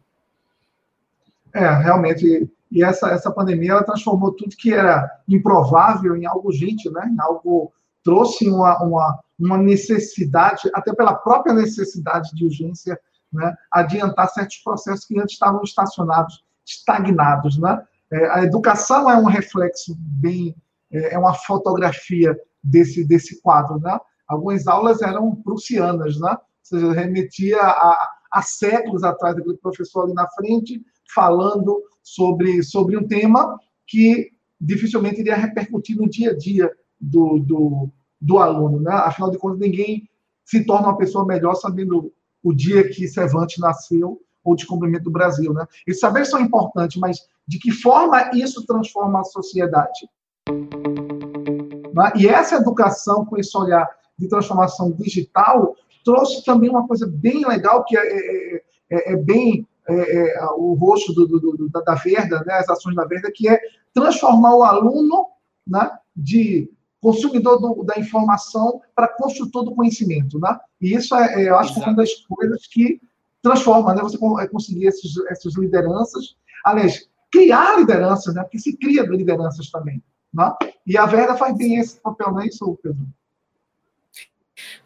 É, 1.53 1.59
realmente 1.59 2.47
e 2.71 2.83
essa, 2.83 3.09
essa 3.09 3.31
pandemia 3.31 3.71
ela 3.71 3.83
transformou 3.83 4.31
tudo 4.33 4.55
que 4.55 4.73
era 4.73 5.09
improvável 5.27 6.15
em 6.15 6.25
algo 6.25 6.49
urgente, 6.49 6.89
né? 6.91 7.09
em 7.11 7.19
algo 7.19 7.73
trouxe 8.03 8.47
uma, 8.47 8.81
uma, 8.83 9.19
uma 9.39 9.57
necessidade, 9.57 10.69
até 10.73 10.93
pela 10.93 11.15
própria 11.15 11.53
necessidade 11.53 12.29
de 12.33 12.45
urgência, 12.45 12.99
né? 13.33 13.55
adiantar 13.71 14.29
certos 14.29 14.57
processos 14.57 15.05
que 15.05 15.19
antes 15.19 15.33
estavam 15.33 15.63
estacionados, 15.63 16.43
estagnados. 16.65 17.57
Né? 17.57 17.81
É, 18.11 18.29
a 18.29 18.43
educação 18.43 19.09
é 19.09 19.17
um 19.17 19.25
reflexo 19.25 19.95
bem, 19.97 20.55
é, 20.91 21.15
é 21.15 21.19
uma 21.19 21.33
fotografia 21.33 22.39
desse, 22.63 23.03
desse 23.03 23.41
quadro. 23.41 23.79
Né? 23.79 23.99
Algumas 24.27 24.67
aulas 24.67 25.01
eram 25.01 25.35
prussianas, 25.35 26.19
né? 26.19 26.31
ou 26.31 26.39
seja, 26.61 26.91
remetia 26.93 27.59
a, 27.59 28.41
séculos 28.43 29.03
atrás, 29.03 29.35
aquele 29.35 29.57
professor 29.57 30.03
ali 30.03 30.13
na 30.13 30.27
frente, 30.29 30.79
falando 31.13 31.83
sobre, 32.03 32.63
sobre 32.63 32.97
um 32.97 33.07
tema 33.07 33.59
que 33.87 34.31
dificilmente 34.59 35.19
iria 35.19 35.35
repercutir 35.35 35.95
no 35.97 36.09
dia 36.09 36.31
a 36.31 36.37
dia 36.37 36.71
do, 36.99 37.39
do, 37.39 37.89
do 38.19 38.37
aluno. 38.39 38.79
Né? 38.79 38.91
Afinal 38.91 39.31
de 39.31 39.37
contas, 39.37 39.59
ninguém 39.59 40.09
se 40.45 40.65
torna 40.65 40.87
uma 40.87 40.97
pessoa 40.97 41.25
melhor 41.25 41.55
sabendo 41.55 42.11
o 42.43 42.53
dia 42.53 42.87
que 42.89 43.07
Cervantes 43.07 43.57
nasceu 43.59 44.21
ou 44.43 44.55
descobrimento 44.55 45.05
do 45.05 45.11
Brasil. 45.11 45.53
Né? 45.53 45.65
Esses 45.85 46.01
saberes 46.01 46.29
são 46.29 46.39
importantes, 46.39 46.97
mas 46.97 47.19
de 47.47 47.59
que 47.59 47.71
forma 47.71 48.31
isso 48.33 48.65
transforma 48.65 49.21
a 49.21 49.23
sociedade? 49.23 50.09
Né? 50.49 52.11
E 52.15 52.27
essa 52.27 52.55
educação, 52.55 53.25
com 53.25 53.37
esse 53.37 53.55
olhar 53.57 53.87
de 54.17 54.27
transformação 54.27 54.91
digital, 54.91 55.75
trouxe 56.03 56.43
também 56.43 56.69
uma 56.69 56.87
coisa 56.87 57.07
bem 57.07 57.45
legal, 57.47 57.83
que 57.85 57.97
é, 57.97 58.01
é, 58.01 58.63
é, 58.89 59.13
é 59.13 59.15
bem 59.15 59.67
é, 59.89 60.37
é, 60.37 60.45
o 60.55 60.73
rosto 60.73 61.13
do, 61.13 61.27
do, 61.27 61.39
do, 61.39 61.69
da 61.69 61.95
Verda, 61.95 62.43
né, 62.45 62.53
as 62.53 62.69
ações 62.69 62.95
da 62.95 63.05
Verda, 63.05 63.31
que 63.33 63.47
é 63.47 63.59
transformar 63.93 64.55
o 64.55 64.63
aluno 64.63 65.27
né, 65.65 65.91
de 66.15 66.71
consumidor 67.01 67.59
do, 67.59 67.83
da 67.83 67.99
informação 67.99 68.81
para 68.95 69.07
construtor 69.07 69.63
do 69.63 69.75
conhecimento. 69.75 70.39
Né? 70.39 70.57
E 70.81 70.93
isso, 70.95 71.15
é, 71.15 71.43
é 71.43 71.49
eu 71.49 71.57
acho 71.57 71.71
Exato. 71.71 71.81
que 71.81 71.89
é 71.89 71.91
uma 71.91 71.97
das 71.97 72.13
coisas 72.25 72.67
que 72.67 73.01
transforma, 73.41 73.93
né? 73.93 74.01
você 74.01 74.17
é 74.41 74.47
conseguir 74.47 74.87
esses, 74.87 75.11
essas 75.29 75.55
lideranças. 75.55 76.35
Aliás, 76.65 77.09
criar 77.31 77.77
lideranças, 77.77 78.35
né? 78.35 78.41
porque 78.43 78.59
se 78.59 78.75
cria 78.77 79.03
lideranças 79.03 79.69
também. 79.69 80.03
Né? 80.33 80.53
E 80.85 80.97
a 80.97 81.05
Verda 81.05 81.35
faz 81.35 81.57
bem 81.57 81.77
esse 81.77 81.99
papel, 82.01 82.31
não 82.31 82.41
é 82.41 82.47
isso, 82.47 82.77
Pedro? 82.83 83.05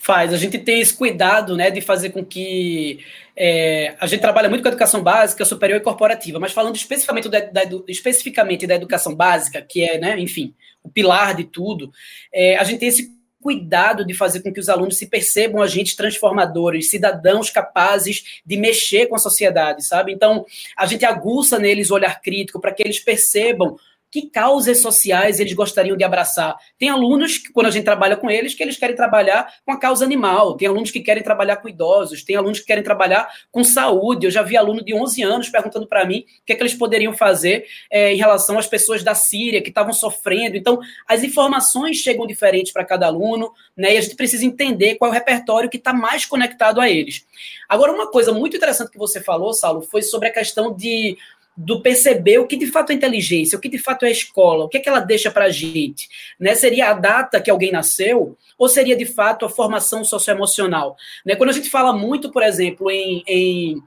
Faz. 0.04 0.34
A 0.34 0.38
gente 0.38 0.60
tem 0.60 0.82
esse 0.82 0.94
cuidado 0.94 1.56
né, 1.56 1.72
de 1.72 1.80
fazer 1.80 2.10
com 2.10 2.26
que. 2.26 3.00
É, 3.38 3.96
a 3.98 4.06
gente 4.06 4.20
trabalha 4.20 4.50
muito 4.50 4.62
com 4.62 4.68
a 4.68 4.72
educação 4.72 5.02
básica, 5.02 5.46
superior 5.46 5.80
e 5.80 5.84
corporativa, 5.84 6.42
mas 6.42 6.52
falando 6.52 6.76
especificamente 6.76 7.30
da, 7.30 7.40
da, 7.40 7.62
especificamente 7.88 8.68
da 8.68 8.76
educação 8.76 9.16
básica, 9.16 9.62
que 9.62 9.82
é, 9.82 9.98
né, 9.98 10.20
enfim, 10.20 10.54
o 10.84 10.90
pilar 10.90 11.34
de 11.34 11.46
tudo, 11.46 11.90
é, 12.34 12.58
a 12.58 12.66
gente 12.66 12.80
tem 12.80 12.90
esse 12.90 13.14
cuidado 13.42 14.06
de 14.06 14.14
fazer 14.14 14.42
com 14.42 14.52
que 14.52 14.60
os 14.60 14.68
alunos 14.68 14.98
se 14.98 15.08
percebam 15.08 15.62
agentes 15.62 15.96
transformadores, 15.96 16.90
cidadãos 16.90 17.50
capazes 17.50 18.42
de 18.46 18.58
mexer 18.58 19.08
com 19.08 19.16
a 19.16 19.20
sociedade, 19.20 19.86
sabe? 19.86 20.12
Então, 20.12 20.46
a 20.76 20.86
gente 20.86 21.06
aguça 21.06 21.58
neles 21.58 21.90
o 21.90 21.94
olhar 21.94 22.22
crítico 22.22 22.60
para 22.60 22.74
que 22.74 22.84
eles 22.84 23.00
percebam 23.00 23.78
que 24.14 24.30
causas 24.30 24.80
sociais 24.80 25.40
eles 25.40 25.54
gostariam 25.54 25.98
de 25.98 26.04
abraçar. 26.04 26.56
Tem 26.78 26.88
alunos 26.88 27.40
que, 27.40 27.52
quando 27.52 27.66
a 27.66 27.72
gente 27.72 27.84
trabalha 27.84 28.16
com 28.16 28.30
eles, 28.30 28.54
que 28.54 28.62
eles 28.62 28.78
querem 28.78 28.96
trabalhar 28.96 29.52
com 29.66 29.72
a 29.72 29.80
causa 29.80 30.06
animal, 30.06 30.56
tem 30.56 30.68
alunos 30.68 30.92
que 30.92 31.00
querem 31.00 31.24
trabalhar 31.24 31.56
com 31.56 31.68
idosos, 31.68 32.22
tem 32.22 32.36
alunos 32.36 32.60
que 32.60 32.68
querem 32.68 32.84
trabalhar 32.84 33.28
com 33.52 33.64
saúde. 33.64 34.28
Eu 34.28 34.32
já 34.32 34.44
vi 34.44 34.56
aluno 34.56 34.86
de 34.86 34.94
11 34.94 35.24
anos 35.24 35.50
perguntando 35.50 35.88
para 35.88 36.06
mim 36.06 36.20
o 36.20 36.46
que, 36.46 36.54
é 36.54 36.56
que 36.56 36.62
eles 36.62 36.76
poderiam 36.76 37.12
fazer 37.12 37.66
é, 37.90 38.14
em 38.14 38.18
relação 38.18 38.60
às 38.60 38.68
pessoas 38.68 39.02
da 39.02 39.16
Síria 39.16 39.64
que 39.64 39.70
estavam 39.70 39.94
sofrendo. 39.94 40.56
Então, 40.56 40.80
as 41.08 41.24
informações 41.24 41.98
chegam 41.98 42.28
diferentes 42.28 42.72
para 42.72 42.86
cada 42.86 43.08
aluno, 43.08 43.52
né? 43.76 43.96
E 43.96 43.98
a 43.98 44.02
gente 44.02 44.16
precisa 44.16 44.46
entender 44.46 44.94
qual 44.94 45.10
é 45.10 45.12
o 45.12 45.16
repertório 45.16 45.72
que 45.72 45.78
está 45.78 45.92
mais 45.92 46.24
conectado 46.24 46.80
a 46.80 46.88
eles. 46.88 47.26
Agora, 47.68 47.92
uma 47.92 48.12
coisa 48.12 48.32
muito 48.32 48.56
interessante 48.56 48.92
que 48.92 48.98
você 49.00 49.20
falou, 49.20 49.56
Saulo, 49.56 49.82
foi 49.82 50.04
sobre 50.04 50.28
a 50.28 50.32
questão 50.32 50.72
de 50.72 51.18
do 51.56 51.82
perceber 51.82 52.40
o 52.40 52.48
que 52.48 52.58
de 52.58 52.68
fato 52.68 52.92
é 52.92 52.96
inteligência, 52.96 53.58
o 53.58 53.62
que 53.62 53.70
de 53.70 53.78
fato 53.78 54.06
é 54.06 54.12
escola, 54.12 54.66
o 54.66 54.70
que 54.70 54.78
é 54.78 54.80
que 54.80 54.90
ela 54.90 55.00
deixa 55.00 55.30
para 55.30 55.46
a 55.46 55.50
gente. 55.50 56.10
Né? 56.40 56.56
Seria 56.56 56.90
a 56.90 56.94
data 56.94 57.40
que 57.40 57.52
alguém 57.52 57.72
nasceu 57.72 58.36
ou 58.58 58.68
seria 58.68 58.96
de 58.96 59.06
fato 59.06 59.46
a 59.46 59.50
formação 59.50 60.04
socioemocional? 60.04 60.96
Né? 61.26 61.36
Quando 61.36 61.52
a 61.52 61.54
gente 61.54 61.70
fala 61.70 61.94
muito, 61.94 62.32
por 62.32 62.42
exemplo, 62.42 62.90
em, 62.90 63.24
em 63.28 63.84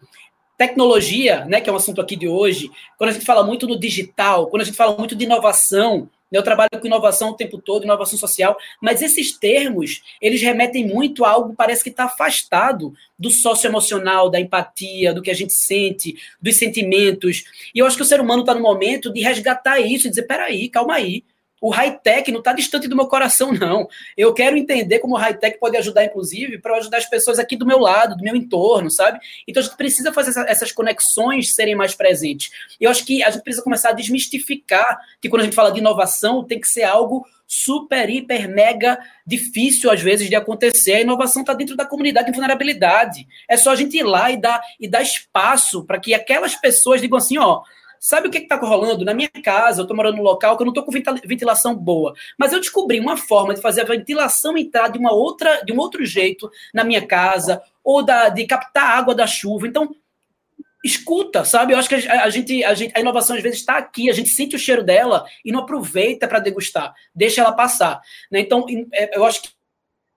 tecnologia, 0.56 1.44
né, 1.44 1.60
que 1.60 1.68
é 1.68 1.72
um 1.72 1.76
assunto 1.76 2.00
aqui 2.00 2.16
de 2.16 2.28
hoje, 2.28 2.70
quando 2.96 3.10
a 3.10 3.12
gente 3.12 3.26
fala 3.26 3.44
muito 3.44 3.66
no 3.66 3.78
digital, 3.78 4.46
quando 4.46 4.62
a 4.62 4.64
gente 4.64 4.76
fala 4.76 4.96
muito 4.96 5.14
de 5.14 5.24
inovação, 5.24 6.08
eu 6.32 6.42
trabalho 6.42 6.70
com 6.80 6.86
inovação 6.86 7.30
o 7.30 7.36
tempo 7.36 7.58
todo, 7.58 7.84
inovação 7.84 8.18
social, 8.18 8.56
mas 8.80 9.00
esses 9.00 9.38
termos, 9.38 10.02
eles 10.20 10.42
remetem 10.42 10.86
muito 10.86 11.24
a 11.24 11.30
algo 11.30 11.50
que 11.50 11.56
parece 11.56 11.82
que 11.82 11.90
está 11.90 12.04
afastado 12.04 12.92
do 13.18 13.30
socioemocional, 13.30 14.28
da 14.28 14.40
empatia, 14.40 15.14
do 15.14 15.22
que 15.22 15.30
a 15.30 15.34
gente 15.34 15.52
sente, 15.52 16.16
dos 16.40 16.56
sentimentos. 16.56 17.44
E 17.74 17.78
eu 17.78 17.86
acho 17.86 17.96
que 17.96 18.02
o 18.02 18.06
ser 18.06 18.20
humano 18.20 18.40
está 18.40 18.54
no 18.54 18.60
momento 18.60 19.12
de 19.12 19.20
resgatar 19.20 19.80
isso 19.80 20.06
e 20.06 20.10
dizer, 20.10 20.24
peraí, 20.24 20.68
calma 20.68 20.94
aí, 20.94 21.22
o 21.66 21.70
high-tech 21.70 22.30
não 22.30 22.38
está 22.38 22.52
distante 22.52 22.86
do 22.86 22.94
meu 22.94 23.08
coração, 23.08 23.50
não. 23.52 23.88
Eu 24.16 24.32
quero 24.32 24.56
entender 24.56 25.00
como 25.00 25.16
o 25.16 25.18
high-tech 25.18 25.58
pode 25.58 25.76
ajudar, 25.76 26.04
inclusive, 26.04 26.58
para 26.58 26.76
ajudar 26.76 26.98
as 26.98 27.06
pessoas 27.06 27.40
aqui 27.40 27.56
do 27.56 27.66
meu 27.66 27.80
lado, 27.80 28.16
do 28.16 28.22
meu 28.22 28.36
entorno, 28.36 28.88
sabe? 28.88 29.18
Então 29.48 29.60
a 29.60 29.64
gente 29.66 29.76
precisa 29.76 30.12
fazer 30.12 30.30
essa, 30.30 30.42
essas 30.42 30.70
conexões 30.70 31.52
serem 31.52 31.74
mais 31.74 31.92
presentes. 31.92 32.52
Eu 32.80 32.88
acho 32.88 33.04
que 33.04 33.20
a 33.20 33.30
gente 33.30 33.42
precisa 33.42 33.64
começar 33.64 33.88
a 33.88 33.92
desmistificar 33.92 34.96
que 35.20 35.28
quando 35.28 35.42
a 35.42 35.44
gente 35.44 35.56
fala 35.56 35.72
de 35.72 35.80
inovação, 35.80 36.44
tem 36.44 36.60
que 36.60 36.68
ser 36.68 36.84
algo 36.84 37.26
super, 37.48 38.08
hiper, 38.08 38.48
mega 38.48 38.96
difícil, 39.26 39.90
às 39.90 40.00
vezes, 40.00 40.28
de 40.28 40.36
acontecer. 40.36 40.94
A 40.94 41.00
inovação 41.00 41.42
está 41.42 41.52
dentro 41.52 41.74
da 41.74 41.84
comunidade 41.84 42.26
de 42.26 42.32
vulnerabilidade. 42.32 43.26
É 43.48 43.56
só 43.56 43.72
a 43.72 43.76
gente 43.76 43.96
ir 43.96 44.04
lá 44.04 44.30
e 44.30 44.36
dar, 44.36 44.62
e 44.78 44.86
dar 44.86 45.02
espaço 45.02 45.84
para 45.84 45.98
que 45.98 46.14
aquelas 46.14 46.54
pessoas 46.54 47.00
digam 47.00 47.18
assim, 47.18 47.38
ó, 47.38 47.62
Sabe 48.06 48.28
o 48.28 48.30
que 48.30 48.38
está 48.38 48.54
rolando? 48.54 49.04
Na 49.04 49.12
minha 49.12 49.28
casa, 49.42 49.80
eu 49.80 49.82
estou 49.82 49.96
morando 49.96 50.18
num 50.18 50.22
local 50.22 50.56
que 50.56 50.62
eu 50.62 50.64
não 50.64 50.70
estou 50.70 50.84
com 50.84 50.92
ventilação 50.92 51.74
boa. 51.74 52.14
Mas 52.38 52.52
eu 52.52 52.60
descobri 52.60 53.00
uma 53.00 53.16
forma 53.16 53.52
de 53.52 53.60
fazer 53.60 53.80
a 53.80 53.84
ventilação 53.84 54.56
entrar 54.56 54.86
de, 54.86 54.96
uma 54.96 55.12
outra, 55.12 55.64
de 55.64 55.72
um 55.72 55.76
outro 55.76 56.04
jeito 56.04 56.48
na 56.72 56.84
minha 56.84 57.04
casa, 57.04 57.60
ou 57.82 58.04
da, 58.04 58.28
de 58.28 58.46
captar 58.46 58.96
água 58.96 59.12
da 59.12 59.26
chuva. 59.26 59.66
Então, 59.66 59.92
escuta, 60.84 61.44
sabe? 61.44 61.72
Eu 61.72 61.80
acho 61.80 61.88
que 61.88 61.96
a, 61.96 62.30
gente, 62.30 62.62
a, 62.62 62.74
gente, 62.74 62.96
a 62.96 63.00
inovação 63.00 63.34
às 63.34 63.42
vezes 63.42 63.58
está 63.58 63.76
aqui, 63.76 64.08
a 64.08 64.12
gente 64.12 64.28
sente 64.28 64.54
o 64.54 64.58
cheiro 64.60 64.84
dela 64.84 65.26
e 65.44 65.50
não 65.50 65.62
aproveita 65.62 66.28
para 66.28 66.38
degustar, 66.38 66.94
deixa 67.12 67.40
ela 67.40 67.50
passar. 67.50 68.00
Né? 68.30 68.38
Então, 68.38 68.66
é, 68.92 69.18
eu 69.18 69.24
acho 69.24 69.42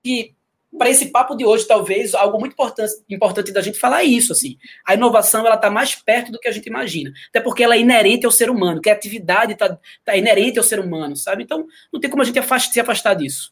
que 0.03 0.36
para 0.77 0.89
esse 0.89 1.07
papo 1.07 1.35
de 1.35 1.45
hoje, 1.45 1.67
talvez, 1.67 2.13
algo 2.13 2.39
muito 2.39 2.53
importante, 2.53 2.93
importante 3.09 3.51
da 3.51 3.61
gente 3.61 3.79
falar 3.79 4.01
é 4.01 4.05
isso, 4.05 4.31
assim. 4.31 4.57
A 4.85 4.93
inovação, 4.93 5.45
ela 5.45 5.55
está 5.55 5.69
mais 5.69 5.95
perto 5.95 6.31
do 6.31 6.39
que 6.39 6.47
a 6.47 6.51
gente 6.51 6.67
imagina. 6.67 7.11
Até 7.29 7.41
porque 7.41 7.63
ela 7.63 7.75
é 7.75 7.79
inerente 7.79 8.25
ao 8.25 8.31
ser 8.31 8.49
humano, 8.49 8.79
que 8.79 8.89
a 8.89 8.97
está 8.97 9.79
tá 10.05 10.15
inerente 10.15 10.59
ao 10.59 10.63
ser 10.63 10.79
humano, 10.79 11.15
sabe? 11.15 11.43
Então, 11.43 11.65
não 11.91 11.99
tem 11.99 12.09
como 12.09 12.21
a 12.21 12.25
gente 12.25 12.39
se 12.71 12.79
afastar 12.79 13.15
disso. 13.15 13.51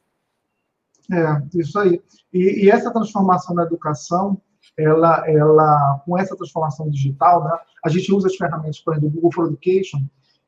É, 1.11 1.59
isso 1.59 1.79
aí. 1.79 2.01
E, 2.33 2.65
e, 2.65 2.69
essa 2.69 2.91
transformação 2.91 3.55
na 3.55 3.63
educação, 3.63 4.39
ela, 4.77 5.23
ela, 5.27 6.01
com 6.05 6.17
essa 6.17 6.35
transformação 6.35 6.89
digital, 6.89 7.43
né, 7.43 7.57
a 7.83 7.89
gente 7.89 8.13
usa 8.13 8.27
as 8.27 8.35
ferramentas, 8.35 8.79
por 8.79 8.93
exemplo, 8.93 9.09
do 9.09 9.15
Google 9.15 9.31
for 9.31 9.47
Education, 9.47 9.99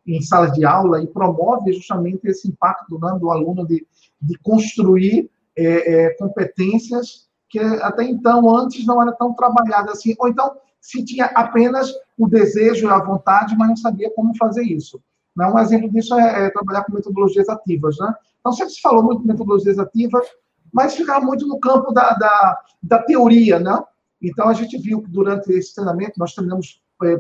em 0.06 0.22
salas 0.22 0.54
de 0.54 0.66
aula, 0.66 1.02
e 1.02 1.08
promove 1.08 1.74
justamente 1.74 2.28
esse 2.28 2.48
impacto 2.48 3.00
né, 3.00 3.18
do 3.20 3.32
aluno 3.32 3.66
de, 3.66 3.86
de 4.22 4.38
construir 4.40 5.30
é, 5.60 6.06
é, 6.06 6.10
competências 6.16 7.28
que 7.50 7.60
até 7.60 8.04
então, 8.04 8.56
antes, 8.56 8.86
não 8.86 9.02
era 9.02 9.12
tão 9.12 9.34
trabalhada 9.34 9.92
assim, 9.92 10.16
ou 10.20 10.28
então 10.28 10.56
se 10.80 11.04
tinha 11.04 11.26
apenas 11.26 11.92
o 12.18 12.28
desejo 12.28 12.88
e 12.88 12.90
a 12.90 13.04
vontade, 13.04 13.56
mas 13.58 13.70
não 13.70 13.76
sabia 13.76 14.12
como 14.12 14.38
fazer 14.38 14.64
isso. 14.64 15.02
Né? 15.36 15.46
Um 15.48 15.60
exemplo 15.60 15.90
disso 15.90 16.14
é, 16.16 16.46
é 16.46 16.50
trabalhar 16.52 16.84
com 16.84 16.94
metodologias 16.94 17.50
ativas. 17.50 17.98
Né? 17.98 18.14
Então, 18.40 18.54
sempre 18.54 18.74
se 18.74 18.82
falou 18.82 19.04
muito 19.04 19.22
de 19.22 19.28
metodologias 19.28 19.80
ativas, 19.80 20.26
mas 20.72 20.96
ficava 20.96 21.26
muito 21.26 21.48
no 21.48 21.60
campo 21.60 21.92
da, 21.92 22.14
da, 22.14 22.60
da 22.82 23.00
teoria. 23.00 23.60
Né? 23.60 23.84
Então, 24.22 24.48
a 24.48 24.54
gente 24.54 24.78
viu 24.78 25.02
que 25.02 25.10
durante 25.10 25.52
esse 25.52 25.74
treinamento, 25.74 26.20
nós 26.20 26.34
treinamos 26.34 26.82
é, 27.04 27.18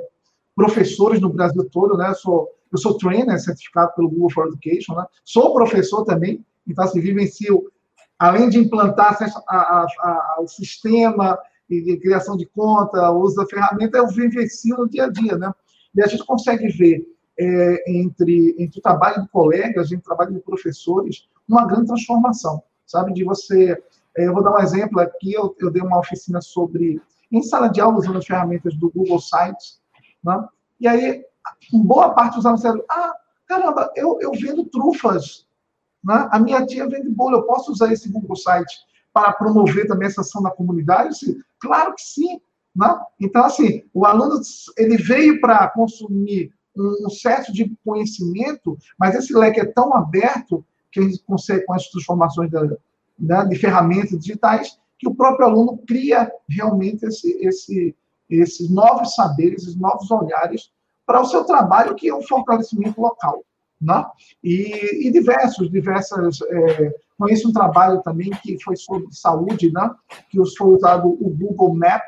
professores 0.55 1.19
no 1.19 1.29
Brasil 1.29 1.67
todo, 1.69 1.97
né? 1.97 2.09
Eu 2.09 2.15
sou, 2.15 2.49
eu 2.71 2.77
sou 2.77 2.97
trainer, 2.97 3.39
certificado 3.39 3.93
pelo 3.95 4.09
Google 4.09 4.29
for 4.29 4.47
Education, 4.47 4.93
né? 4.93 5.05
Sou 5.23 5.53
professor 5.53 6.03
também, 6.03 6.45
então, 6.67 6.83
assim, 6.83 6.99
vivencio 6.99 7.71
além 8.19 8.49
de 8.49 8.59
implantar 8.59 9.17
a, 9.47 9.55
a, 9.55 9.87
a, 10.01 10.37
o 10.41 10.47
sistema 10.47 11.39
de 11.69 11.97
criação 11.97 12.35
de 12.35 12.45
conta, 12.47 13.11
uso 13.11 13.35
da 13.35 13.45
ferramenta, 13.45 13.97
eu 13.97 14.07
vivencio 14.07 14.75
no 14.75 14.89
dia 14.89 15.05
a 15.05 15.09
dia, 15.09 15.37
né? 15.37 15.51
E 15.95 16.01
a 16.03 16.07
gente 16.07 16.25
consegue 16.25 16.67
ver 16.67 17.05
é, 17.39 17.83
entre, 17.87 18.55
entre 18.59 18.79
o 18.79 18.81
trabalho 18.81 19.21
de 19.21 19.29
colegas, 19.29 19.87
entre 19.87 20.01
o 20.01 20.03
trabalho 20.03 20.33
de 20.33 20.39
professores, 20.41 21.27
uma 21.47 21.65
grande 21.65 21.87
transformação, 21.87 22.61
sabe? 22.85 23.13
De 23.13 23.23
você... 23.23 23.81
É, 24.17 24.27
eu 24.27 24.33
vou 24.33 24.43
dar 24.43 24.55
um 24.55 24.59
exemplo 24.59 24.99
aqui, 24.99 25.33
eu, 25.33 25.55
eu 25.59 25.71
dei 25.71 25.81
uma 25.81 25.99
oficina 25.99 26.41
sobre... 26.41 27.01
Em 27.31 27.43
sala 27.43 27.67
de 27.67 27.79
aula, 27.79 27.97
usando 27.97 28.17
as 28.17 28.25
ferramentas 28.25 28.75
do 28.75 28.89
Google 28.89 29.19
Sites, 29.19 29.79
né? 30.23 30.43
E 30.79 30.87
aí, 30.87 31.23
boa 31.71 32.09
parte 32.09 32.35
dos 32.35 32.45
alunos 32.45 32.61
disseram, 32.61 32.83
ah, 32.89 33.13
caramba, 33.45 33.91
eu, 33.95 34.17
eu 34.19 34.31
vendo 34.31 34.65
trufas 34.65 35.45
né? 36.03 36.27
A 36.31 36.39
minha 36.39 36.65
tia 36.65 36.87
vende 36.87 37.09
bolo, 37.09 37.37
eu 37.37 37.43
posso 37.43 37.71
usar 37.71 37.91
esse 37.91 38.09
Google 38.09 38.35
Site 38.35 38.73
para 39.13 39.33
promover 39.33 39.87
também 39.87 40.07
essa 40.07 40.21
ação 40.21 40.41
na 40.41 40.51
comunidade? 40.51 41.15
Claro 41.59 41.93
que 41.93 42.01
sim. 42.01 42.39
Né? 42.75 42.99
Então, 43.19 43.43
assim, 43.43 43.83
o 43.93 44.05
aluno 44.05 44.39
ele 44.77 44.97
veio 44.97 45.41
para 45.41 45.67
consumir 45.69 46.53
um 46.75 47.09
certo 47.09 47.51
de 47.51 47.75
conhecimento, 47.83 48.77
mas 48.97 49.15
esse 49.15 49.33
leque 49.33 49.59
é 49.59 49.65
tão 49.65 49.93
aberto 49.93 50.65
que 50.91 50.99
a 50.99 51.03
gente 51.03 51.21
consegue, 51.23 51.65
com 51.65 51.73
as 51.73 51.87
transformações 51.89 52.49
da, 52.49 52.63
né, 53.19 53.45
de 53.45 53.55
ferramentas 53.57 54.17
digitais, 54.19 54.79
que 54.97 55.07
o 55.07 55.13
próprio 55.13 55.47
aluno 55.47 55.77
cria 55.87 56.31
realmente 56.47 57.05
esse, 57.05 57.31
esse, 57.45 57.95
esses 58.29 58.69
novos 58.69 59.13
saberes, 59.15 59.63
esses 59.63 59.75
novos 59.75 60.09
olhares 60.09 60.71
para 61.05 61.21
o 61.21 61.25
seu 61.25 61.43
trabalho, 61.43 61.95
que 61.95 62.07
é 62.07 62.13
o 62.13 62.21
fortalecimento 62.21 63.01
local. 63.01 63.43
Né? 63.81 64.05
E, 64.43 65.07
e 65.07 65.11
diversos, 65.11 65.71
diversas. 65.71 66.41
É, 66.41 66.93
conheço 67.17 67.49
um 67.49 67.53
trabalho 67.53 68.01
também 68.01 68.29
que 68.29 68.61
foi 68.63 68.75
sobre 68.75 69.07
saúde, 69.11 69.71
né? 69.71 69.89
que 70.29 70.37
foi 70.57 70.75
usado 70.75 71.09
o 71.09 71.29
Google 71.29 71.75
Map 71.75 72.03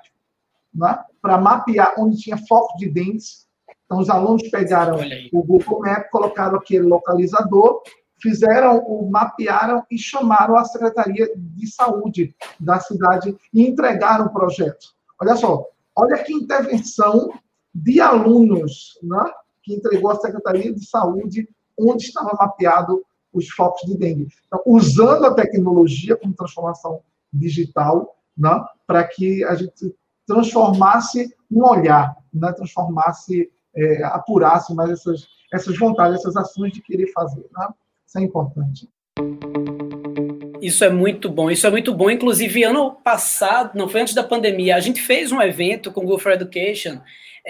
né? 0.74 1.00
para 1.22 1.38
mapear 1.38 1.96
onde 1.98 2.18
tinha 2.18 2.38
foco 2.48 2.78
de 2.78 2.90
dentes. 2.90 3.48
Então, 3.86 4.00
os 4.00 4.10
alunos 4.10 4.48
pegaram 4.50 4.98
o 5.34 5.44
Google 5.44 5.82
Map, 5.82 6.10
colocaram 6.10 6.58
aquele 6.58 6.86
localizador, 6.86 7.82
fizeram 8.22 8.80
o 8.80 9.10
mapearam 9.10 9.84
e 9.90 9.98
chamaram 9.98 10.56
a 10.56 10.64
Secretaria 10.64 11.30
de 11.36 11.68
Saúde 11.68 12.36
da 12.60 12.80
cidade 12.80 13.36
e 13.54 13.68
entregaram 13.68 14.28
o 14.28 14.34
projeto. 14.34 14.94
Olha 15.20 15.36
só, 15.36 15.68
olha 15.96 16.24
que 16.24 16.34
intervenção 16.34 17.34
de 17.74 18.00
alunos, 18.00 18.98
né? 19.02 19.24
que 19.64 19.74
entregou 19.74 20.12
à 20.12 20.16
Secretaria 20.16 20.74
de 20.74 20.86
Saúde 20.86 21.48
onde 21.82 22.06
estava 22.06 22.36
mapeado 22.40 23.04
os 23.34 23.50
focos 23.50 23.82
de 23.90 23.98
dengue. 23.98 24.28
Então, 24.46 24.62
usando 24.66 25.26
a 25.26 25.34
tecnologia 25.34 26.16
como 26.16 26.34
transformação 26.34 27.02
digital, 27.32 28.16
né, 28.38 28.64
para 28.86 29.04
que 29.06 29.44
a 29.44 29.56
gente 29.56 29.96
transformasse 30.28 31.34
um 31.50 31.64
olhar, 31.66 32.16
né, 32.34 32.52
transformasse, 32.54 33.50
é, 33.76 34.04
apurasse 34.04 34.74
mais 34.74 34.92
essas, 34.92 35.28
essas 35.52 35.78
vontades, 35.78 36.20
essas 36.20 36.36
ações 36.36 36.74
de 36.74 36.82
querer 36.82 37.08
fazer. 37.14 37.46
Né? 37.58 37.68
Isso 38.06 38.18
é 38.18 38.22
importante. 38.22 38.90
Isso 40.62 40.84
é 40.84 40.90
muito 40.90 41.30
bom, 41.30 41.50
isso 41.50 41.66
é 41.66 41.72
muito 41.72 41.94
bom. 41.94 42.10
Inclusive, 42.10 42.64
ano 42.64 42.92
passado, 42.92 43.76
não 43.76 43.90
foi 43.90 44.02
antes 44.02 44.14
da 44.14 44.24
pandemia, 44.24 44.76
a 44.76 44.80
gente 44.80 45.02
fez 45.02 45.32
um 45.32 45.42
evento 45.42 45.92
com 45.92 46.02
o 46.02 46.04
Google 46.04 46.20
for 46.20 46.34
Education 46.34 47.00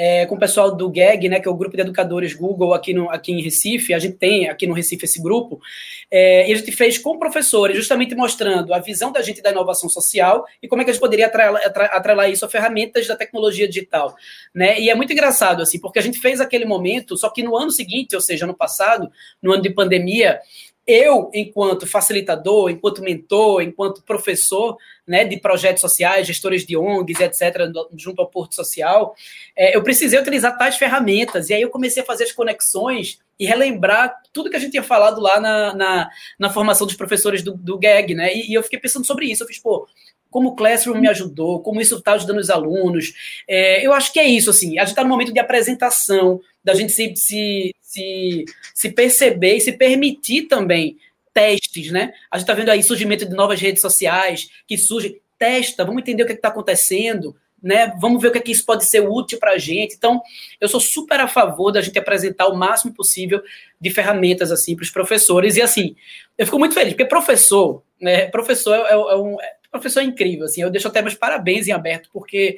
é, 0.04 0.26
com 0.26 0.34
o 0.34 0.40
pessoal 0.40 0.76
do 0.76 0.90
GAG, 0.90 1.30
né, 1.30 1.40
que 1.40 1.48
é 1.48 1.52
o 1.52 1.56
grupo 1.56 1.76
de 1.76 1.84
educadores 1.84 2.34
Google 2.34 2.74
aqui, 2.74 2.92
no, 2.92 3.08
aqui 3.12 3.32
em 3.32 3.40
Recife, 3.40 3.94
a 3.94 4.00
gente 4.00 4.18
tem 4.18 4.50
aqui 4.50 4.66
no 4.66 4.74
Recife 4.74 5.06
esse 5.06 5.22
grupo, 5.22 5.62
é, 6.10 6.50
e 6.50 6.52
a 6.52 6.56
gente 6.56 6.72
fez 6.72 6.98
com 6.98 7.20
professores, 7.20 7.78
justamente 7.78 8.16
mostrando 8.16 8.74
a 8.74 8.80
visão 8.80 9.12
da 9.12 9.22
gente 9.22 9.44
da 9.44 9.52
inovação 9.52 9.88
social 9.88 10.44
e 10.60 10.68
como 10.68 10.82
é 10.82 10.86
que 10.86 10.90
a 10.90 10.94
gente 10.94 11.02
poderia 11.02 11.28
atrelar, 11.28 11.62
atrelar 11.92 12.32
isso 12.32 12.44
a 12.44 12.50
ferramentas 12.50 13.06
da 13.06 13.16
tecnologia 13.16 13.68
digital. 13.68 14.16
Né? 14.56 14.82
E 14.82 14.90
é 14.90 14.96
muito 14.96 15.14
engraçado, 15.14 15.62
assim, 15.62 15.80
porque 15.80 16.00
a 16.00 16.02
gente 16.02 16.18
fez 16.18 16.42
aquele 16.42 16.66
momento, 16.66 17.16
só 17.16 17.30
que 17.30 17.44
no 17.44 17.56
ano 17.56 17.70
seguinte, 17.70 18.16
ou 18.16 18.22
seja, 18.22 18.48
no 18.48 18.56
passado, 18.56 19.08
no 19.40 19.54
ano 19.54 19.62
de 19.62 19.70
pandemia, 19.70 20.40
eu, 20.86 21.30
enquanto 21.34 21.88
facilitador, 21.88 22.70
enquanto 22.70 23.02
mentor, 23.02 23.62
enquanto 23.62 24.04
professor 24.04 24.78
né, 25.08 25.24
de 25.24 25.38
projetos 25.38 25.82
sociais, 25.82 26.28
gestores 26.28 26.66
de 26.66 26.76
ONGs, 26.76 27.20
etc., 27.20 27.70
junto 27.96 28.22
ao 28.22 28.28
Porto 28.28 28.56
Social, 28.56 29.16
é, 29.56 29.76
eu 29.76 29.84
precisei 29.84 30.20
utilizar 30.20 30.58
tais 30.58 30.78
ferramentas. 30.78 31.50
E 31.50 31.54
aí 31.54 31.62
eu 31.62 31.70
comecei 31.70 32.02
a 32.02 32.06
fazer 32.06 32.26
as 32.26 32.32
conexões 32.32 33.20
e 33.40 33.46
relembrar 33.46 34.22
tudo 34.32 34.50
que 34.50 34.56
a 34.56 34.60
gente 34.60 34.72
tinha 34.72 34.84
falado 34.84 35.20
lá 35.20 35.40
na, 35.40 35.74
na, 35.74 36.10
na 36.38 36.50
formação 36.50 36.86
dos 36.86 36.96
professores 36.96 37.42
do, 37.42 37.56
do 37.56 37.78
GAG, 37.78 38.14
né? 38.14 38.34
E, 38.36 38.52
e, 38.52 38.54
eu 38.54 38.62
fiquei 38.62 38.80
pensando 38.80 39.06
sobre 39.06 39.26
isso. 39.26 39.44
Eu 39.44 39.48
fiz, 39.48 39.58
pô, 39.58 39.88
como 40.32 40.50
o 40.50 40.56
Classroom 40.56 41.00
me 41.00 41.10
ajudou, 41.10 41.60
como 41.60 41.82
isso 41.82 41.98
está 41.98 42.14
ajudando 42.14 42.40
os 42.40 42.50
alunos. 42.50 43.14
É, 43.48 43.86
eu 43.86 43.94
acho 43.94 44.12
que 44.12 44.20
é 44.20 44.28
isso, 44.28 44.50
assim, 44.50 44.80
a 44.80 44.84
gente 44.84 44.94
está 44.94 45.04
no 45.04 45.10
momento 45.10 45.34
de 45.34 45.40
apresentação, 45.40 46.40
da 46.64 46.74
gente 46.74 46.94
se, 46.94 47.14
se, 47.16 47.76
se, 47.82 48.46
se 48.74 48.90
perceber 48.92 49.58
e 49.58 49.62
se 49.62 49.74
permitir 49.74 50.44
também 50.44 50.98
testes, 51.34 51.92
né? 51.92 52.14
A 52.30 52.38
gente 52.38 52.44
está 52.44 52.54
vendo 52.54 52.70
aí 52.70 52.82
surgimento 52.82 53.26
de 53.26 53.36
novas 53.36 53.60
redes 53.60 53.82
sociais 53.82 54.50
que 54.68 54.78
surgem. 54.78 55.20
Testa, 55.38 55.84
vamos 55.84 56.04
entender 56.04 56.22
o 56.22 56.26
que 56.28 56.34
é 56.34 56.36
está 56.36 56.50
acontecendo, 56.50 57.36
né? 57.62 57.92
Vamos 58.00 58.22
ver 58.22 58.28
o 58.28 58.32
que, 58.32 58.38
é 58.38 58.42
que 58.42 58.52
isso 58.52 58.64
pode 58.64 58.88
ser 58.88 59.00
útil 59.00 59.40
para 59.40 59.54
a 59.54 59.58
gente. 59.58 59.96
Então, 59.96 60.22
eu 60.60 60.70
sou 60.70 60.80
super 60.80 61.20
a 61.20 61.28
favor 61.28 61.72
da 61.72 61.82
gente 61.82 61.98
apresentar 61.98 62.48
o 62.48 62.56
máximo 62.56 62.94
possível 62.94 63.42
de 63.80 63.90
ferramentas 63.90 64.52
assim 64.52 64.76
para 64.76 64.84
os 64.84 64.92
professores. 64.92 65.58
E 65.58 65.62
assim, 65.64 65.96
eu 66.38 66.46
fico 66.46 66.60
muito 66.60 66.76
feliz, 66.76 66.94
porque 66.94 67.06
professor, 67.06 67.82
né? 68.00 68.28
Professor 68.28 68.76
é, 68.76 68.92
é 68.92 69.16
um, 69.16 69.36
professor 69.72 70.02
é 70.02 70.04
incrível, 70.04 70.46
assim, 70.46 70.62
eu 70.62 70.70
deixo 70.70 70.88
até 70.88 71.02
meus 71.02 71.16
parabéns 71.16 71.68
em 71.68 71.72
aberto, 71.72 72.10
porque 72.12 72.58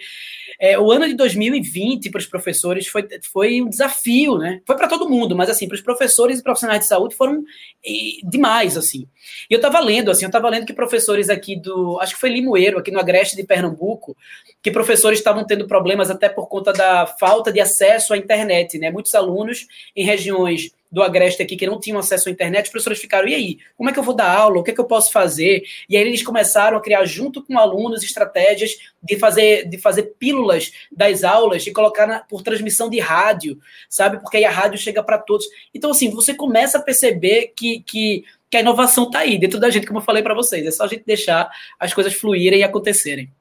é, 0.60 0.77
o 0.79 0.91
ano 0.91 1.08
de 1.08 1.13
2020 1.13 2.10
para 2.10 2.20
os 2.20 2.25
professores 2.25 2.88
foi, 2.88 3.08
foi 3.32 3.62
um 3.62 3.70
desafio, 3.70 4.38
né? 4.38 4.62
Foi 4.65 4.75
para 4.75 4.88
todo 4.88 5.10
mundo, 5.10 5.36
mas 5.36 5.50
assim, 5.50 5.67
para 5.67 5.75
os 5.75 5.82
professores 5.82 6.39
e 6.39 6.43
profissionais 6.43 6.79
de 6.79 6.88
saúde 6.88 7.15
foram 7.15 7.43
e, 7.86 8.20
demais, 8.24 8.75
assim. 8.77 9.08
E 9.50 9.53
eu 9.53 9.58
estava 9.58 9.79
lendo, 9.79 10.10
assim, 10.10 10.25
eu 10.25 10.29
estava 10.29 10.50
lendo 10.50 10.65
que 10.65 10.74
professores 10.74 11.29
aqui 11.29 11.55
do, 11.55 12.00
acho 12.00 12.15
que 12.15 12.20
foi 12.20 12.29
Limoeiro, 12.29 12.79
aqui 12.79 12.91
no 12.91 13.00
Agreste 13.00 13.36
de 13.36 13.43
Pernambuco, 13.43 14.17
que 14.62 14.72
professores 14.72 15.20
estavam 15.20 15.46
tendo 15.46 15.67
problemas 15.67 16.10
até 16.10 16.29
por 16.29 16.48
conta 16.48 16.74
da 16.74 17.05
falta 17.05 17.51
de 17.51 17.60
acesso 17.60 18.13
à 18.13 18.17
internet, 18.17 18.79
né? 18.79 18.89
Muitos 18.89 19.13
alunos 19.13 19.67
em 19.96 20.03
regiões 20.03 20.72
do 20.93 21.01
Agreste 21.01 21.41
aqui 21.41 21.55
que 21.55 21.65
não 21.65 21.79
tinham 21.79 21.97
acesso 21.97 22.29
à 22.29 22.31
internet, 22.31 22.65
os 22.65 22.71
professores 22.71 23.00
ficaram, 23.00 23.27
e 23.27 23.33
aí, 23.33 23.57
como 23.75 23.89
é 23.89 23.93
que 23.93 23.97
eu 23.97 24.03
vou 24.03 24.15
dar 24.15 24.29
aula? 24.29 24.59
O 24.59 24.63
que 24.63 24.69
é 24.69 24.73
que 24.75 24.79
eu 24.79 24.85
posso 24.85 25.12
fazer? 25.12 25.63
E 25.89 25.97
aí 25.97 26.03
eles 26.03 26.21
começaram 26.21 26.77
a 26.77 26.81
criar, 26.81 27.03
junto 27.03 27.41
com 27.41 27.57
alunos, 27.57 28.03
estratégias 28.03 28.77
de 29.01 29.17
fazer, 29.17 29.67
de 29.67 29.79
fazer 29.79 30.13
pílulas 30.19 30.71
das 30.95 31.23
aulas 31.23 31.65
e 31.65 31.73
colocar 31.73 32.05
na, 32.05 32.19
por 32.19 32.43
transmissão 32.43 32.91
de 32.91 33.00
rádio, 33.00 33.57
sabe? 33.89 34.19
Porque 34.19 34.38
aí 34.38 34.45
a 34.45 34.51
rádio 34.51 34.77
chega 34.77 35.01
para 35.01 35.17
todos. 35.17 35.47
Então, 35.73 35.89
assim, 35.89 36.12
você 36.12 36.35
começa 36.35 36.77
a 36.77 36.81
perceber 36.81 37.53
que, 37.55 37.81
que, 37.81 38.23
que 38.47 38.57
a 38.57 38.59
inovação 38.59 39.05
está 39.05 39.19
aí, 39.19 39.39
dentro 39.39 39.59
da 39.59 39.71
gente, 39.71 39.88
como 39.88 39.97
eu 39.97 40.03
falei 40.03 40.21
para 40.21 40.35
vocês. 40.35 40.63
É 40.63 40.69
só 40.69 40.83
a 40.83 40.88
gente 40.88 41.05
deixar 41.07 41.50
as 41.79 41.91
coisas 41.91 42.13
fluírem 42.13 42.59
e 42.59 42.63
acontecerem. 42.63 43.31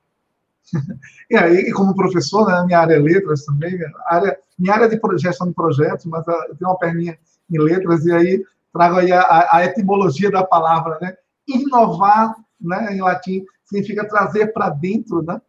E 1.30 1.37
aí, 1.37 1.73
como 1.73 1.94
professor, 1.94 2.47
né, 2.47 2.62
minha 2.66 2.78
área 2.78 2.92
é 2.92 2.99
letras 2.99 3.42
também, 3.47 3.75
minha 3.75 3.90
área, 4.06 4.38
minha 4.59 4.75
área 4.75 4.87
de 4.87 5.00
gestão 5.16 5.49
de 5.49 5.54
projetos, 5.54 6.04
mas 6.04 6.28
ah, 6.28 6.47
tenho 6.59 6.71
uma 6.71 6.78
perninha 6.78 7.18
em 7.52 7.59
letras, 7.59 8.04
e 8.06 8.12
aí 8.12 8.44
trago 8.73 8.97
aí 8.97 9.12
a, 9.12 9.49
a 9.52 9.64
etimologia 9.64 10.30
da 10.30 10.44
palavra, 10.44 10.99
né? 11.00 11.14
Inovar, 11.47 12.35
né, 12.61 12.94
em 12.94 13.00
latim, 13.00 13.44
significa 13.64 14.09
trazer 14.09 14.52
para 14.52 14.71
dentro, 14.71 15.23
né? 15.23 15.40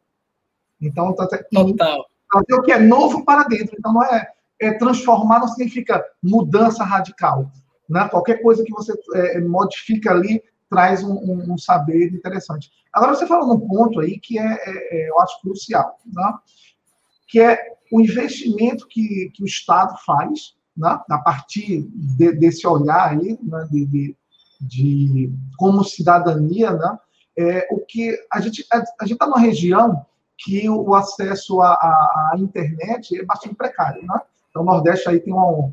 Então, 0.82 1.16
tá, 1.16 1.28
Total. 1.28 2.06
trazer 2.30 2.54
o 2.54 2.64
que 2.64 2.72
é 2.72 2.80
novo 2.80 3.24
para 3.24 3.44
dentro. 3.44 3.76
Então, 3.78 3.94
não 3.94 4.04
é, 4.04 4.28
é 4.60 4.74
transformar, 4.74 5.40
não 5.40 5.48
significa 5.48 6.04
mudança 6.22 6.84
radical. 6.84 7.50
Né? 7.90 8.08
Qualquer 8.10 8.42
coisa 8.42 8.64
que 8.64 8.72
você 8.72 8.94
é, 9.16 9.40
modifica 9.40 10.12
ali 10.12 10.44
traz 10.70 11.04
um, 11.04 11.14
um, 11.14 11.54
um, 11.54 11.58
saber 11.58 12.12
interessante. 12.12 12.72
Agora, 12.92 13.16
você 13.16 13.28
falou 13.28 13.48
num 13.48 13.68
ponto 13.68 14.00
aí 14.00 14.20
que 14.20 14.40
é, 14.40 14.44
é, 14.44 15.06
é 15.06 15.10
eu 15.10 15.20
acho 15.22 15.40
crucial, 15.42 15.98
né? 16.06 16.34
que 17.28 17.40
é 17.40 17.58
o 17.92 18.02
investimento 18.02 18.88
que, 18.88 19.32
que 19.34 19.44
o 19.44 19.46
Estado 19.46 19.96
faz 20.06 20.56
né, 20.76 21.00
a 21.10 21.18
partir 21.20 21.88
de, 21.94 22.32
desse 22.34 22.66
olhar 22.68 23.10
aí, 23.10 23.38
né, 23.42 23.68
de, 23.72 23.86
de, 23.86 24.18
de, 24.60 25.34
como 25.58 25.84
cidadania, 25.84 26.72
né, 26.72 27.00
é, 27.38 27.68
o 27.72 27.80
que 27.80 28.16
a 28.32 28.40
gente 28.40 28.66
a, 28.72 28.78
a 28.78 29.06
gente 29.06 29.14
está 29.14 29.26
numa 29.26 29.40
região 29.40 30.06
que 30.38 30.70
o 30.70 30.94
acesso 30.94 31.62
à, 31.62 32.34
internet 32.38 33.20
é 33.20 33.24
bastante 33.24 33.56
precário, 33.56 34.02
né? 34.06 34.20
Então, 34.50 34.62
o 34.62 34.66
Nordeste 34.66 35.08
aí 35.08 35.20
tem 35.20 35.34
um 35.34 35.72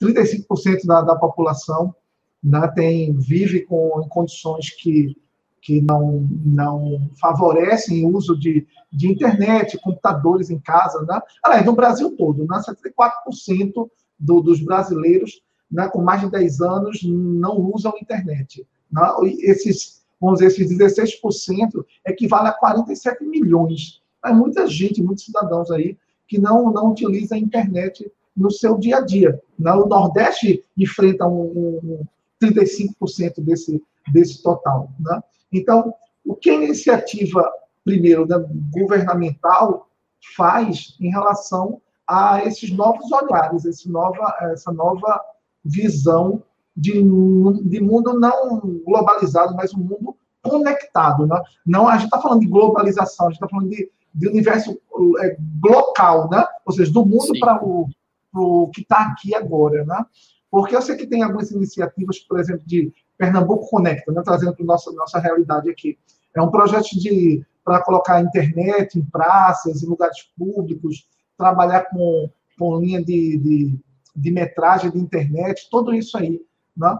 35% 0.00 0.86
da, 0.86 1.00
da 1.02 1.16
população 1.16 1.94
né, 2.42 2.66
tem 2.74 3.12
vive 3.16 3.64
com 3.64 4.02
em 4.04 4.08
condições 4.08 4.70
que 4.70 5.16
que 5.62 5.80
não, 5.80 6.28
não 6.44 7.08
favorecem 7.20 8.04
o 8.04 8.16
uso 8.16 8.36
de, 8.36 8.66
de 8.92 9.08
internet, 9.08 9.78
computadores 9.78 10.50
em 10.50 10.58
casa, 10.58 11.00
né? 11.02 11.22
Aliás, 11.40 11.64
no 11.64 11.72
Brasil 11.72 12.16
todo, 12.16 12.44
né? 12.48 12.60
74% 12.60 13.88
do, 14.22 14.40
dos 14.40 14.60
brasileiros 14.60 15.42
né, 15.70 15.88
com 15.88 16.02
mais 16.02 16.20
de 16.20 16.30
10 16.30 16.60
anos 16.60 17.02
não 17.02 17.58
usam 17.74 17.94
internet. 18.00 18.66
Né? 18.90 19.02
Esses, 19.40 20.02
vamos 20.20 20.40
dizer, 20.40 20.62
esses 20.62 20.78
16% 20.78 21.84
equivale 22.06 22.48
a 22.48 22.52
47 22.52 23.24
milhões. 23.24 24.00
É 24.24 24.32
muita 24.32 24.66
gente, 24.66 25.02
muitos 25.02 25.24
cidadãos 25.24 25.70
aí 25.70 25.96
que 26.28 26.38
não, 26.38 26.70
não 26.70 26.92
utilizam 26.92 27.36
a 27.36 27.40
internet 27.40 28.10
no 28.36 28.50
seu 28.50 28.78
dia 28.78 28.98
a 28.98 29.00
dia. 29.00 29.40
Né? 29.58 29.72
O 29.72 29.86
Nordeste 29.86 30.64
enfrenta 30.76 31.26
um, 31.26 31.80
um 31.82 32.04
35% 32.42 33.40
desse, 33.40 33.82
desse 34.12 34.42
total. 34.42 34.90
Né? 35.00 35.22
Então, 35.52 35.94
o 36.24 36.34
que 36.34 36.50
a 36.50 36.54
iniciativa, 36.54 37.50
primeiro, 37.84 38.26
né, 38.26 38.36
governamental 38.72 39.88
faz 40.36 40.96
em 41.00 41.10
relação 41.10 41.80
a 42.08 42.44
esses 42.44 42.70
novos 42.70 43.10
olhares, 43.12 43.64
esse 43.64 43.90
nova, 43.90 44.36
essa 44.52 44.72
nova 44.72 45.20
visão 45.64 46.42
de, 46.76 46.92
de 46.92 47.80
mundo 47.80 48.18
não 48.18 48.60
globalizado, 48.84 49.54
mas 49.54 49.72
um 49.74 49.82
mundo 49.82 50.16
conectado. 50.42 51.26
Né? 51.26 51.40
Não, 51.64 51.88
a 51.88 51.94
gente 51.94 52.06
está 52.06 52.20
falando 52.20 52.40
de 52.40 52.48
globalização, 52.48 53.26
a 53.26 53.30
gente 53.30 53.36
está 53.36 53.48
falando 53.48 53.70
de, 53.70 53.90
de 54.14 54.28
universo 54.28 54.78
é, 55.20 55.36
local, 55.64 56.28
né? 56.30 56.44
ou 56.66 56.72
seja, 56.72 56.92
do 56.92 57.04
mundo 57.04 57.32
para 57.38 57.62
o, 57.64 57.88
o 58.34 58.68
que 58.70 58.82
está 58.82 59.02
aqui 59.02 59.34
agora. 59.34 59.84
Né? 59.84 60.04
Porque 60.50 60.74
eu 60.74 60.82
sei 60.82 60.96
que 60.96 61.06
tem 61.06 61.22
algumas 61.22 61.50
iniciativas, 61.50 62.18
por 62.18 62.40
exemplo, 62.40 62.62
de 62.66 62.92
Pernambuco 63.16 63.68
Conecta, 63.70 64.10
né? 64.10 64.22
trazendo 64.24 64.54
para 64.54 64.64
a 64.64 64.66
nossa, 64.66 64.90
nossa 64.92 65.18
realidade 65.18 65.70
aqui. 65.70 65.98
É 66.34 66.42
um 66.42 66.50
projeto 66.50 66.98
de 66.98 67.44
para 67.64 67.80
colocar 67.82 68.20
internet 68.20 68.98
em 68.98 69.04
praças, 69.04 69.82
em 69.82 69.86
lugares 69.86 70.22
públicos, 70.36 71.06
trabalhar 71.36 71.86
com, 71.90 72.30
com 72.58 72.78
linha 72.78 73.02
de, 73.02 73.36
de, 73.38 73.78
de 74.14 74.30
metragem 74.30 74.90
de 74.90 74.98
internet, 74.98 75.68
tudo 75.70 75.94
isso 75.94 76.16
aí. 76.16 76.40
Né? 76.76 76.98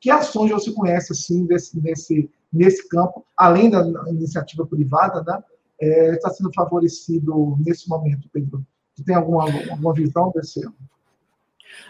Que 0.00 0.10
ações 0.10 0.50
você 0.50 0.72
conhece 0.72 1.12
assim 1.12 1.46
desse, 1.46 1.80
nesse, 1.80 2.30
nesse 2.52 2.88
campo, 2.88 3.24
além 3.36 3.70
da 3.70 3.82
iniciativa 4.08 4.66
privada, 4.66 5.22
né? 5.22 5.42
É, 5.80 6.14
está 6.14 6.30
sendo 6.30 6.52
favorecido 6.54 7.56
nesse 7.58 7.88
momento, 7.88 8.28
Pedro? 8.32 8.64
Você 8.94 9.02
tem 9.02 9.16
alguma, 9.16 9.44
alguma 9.44 9.92
visão 9.92 10.30
desse? 10.32 10.60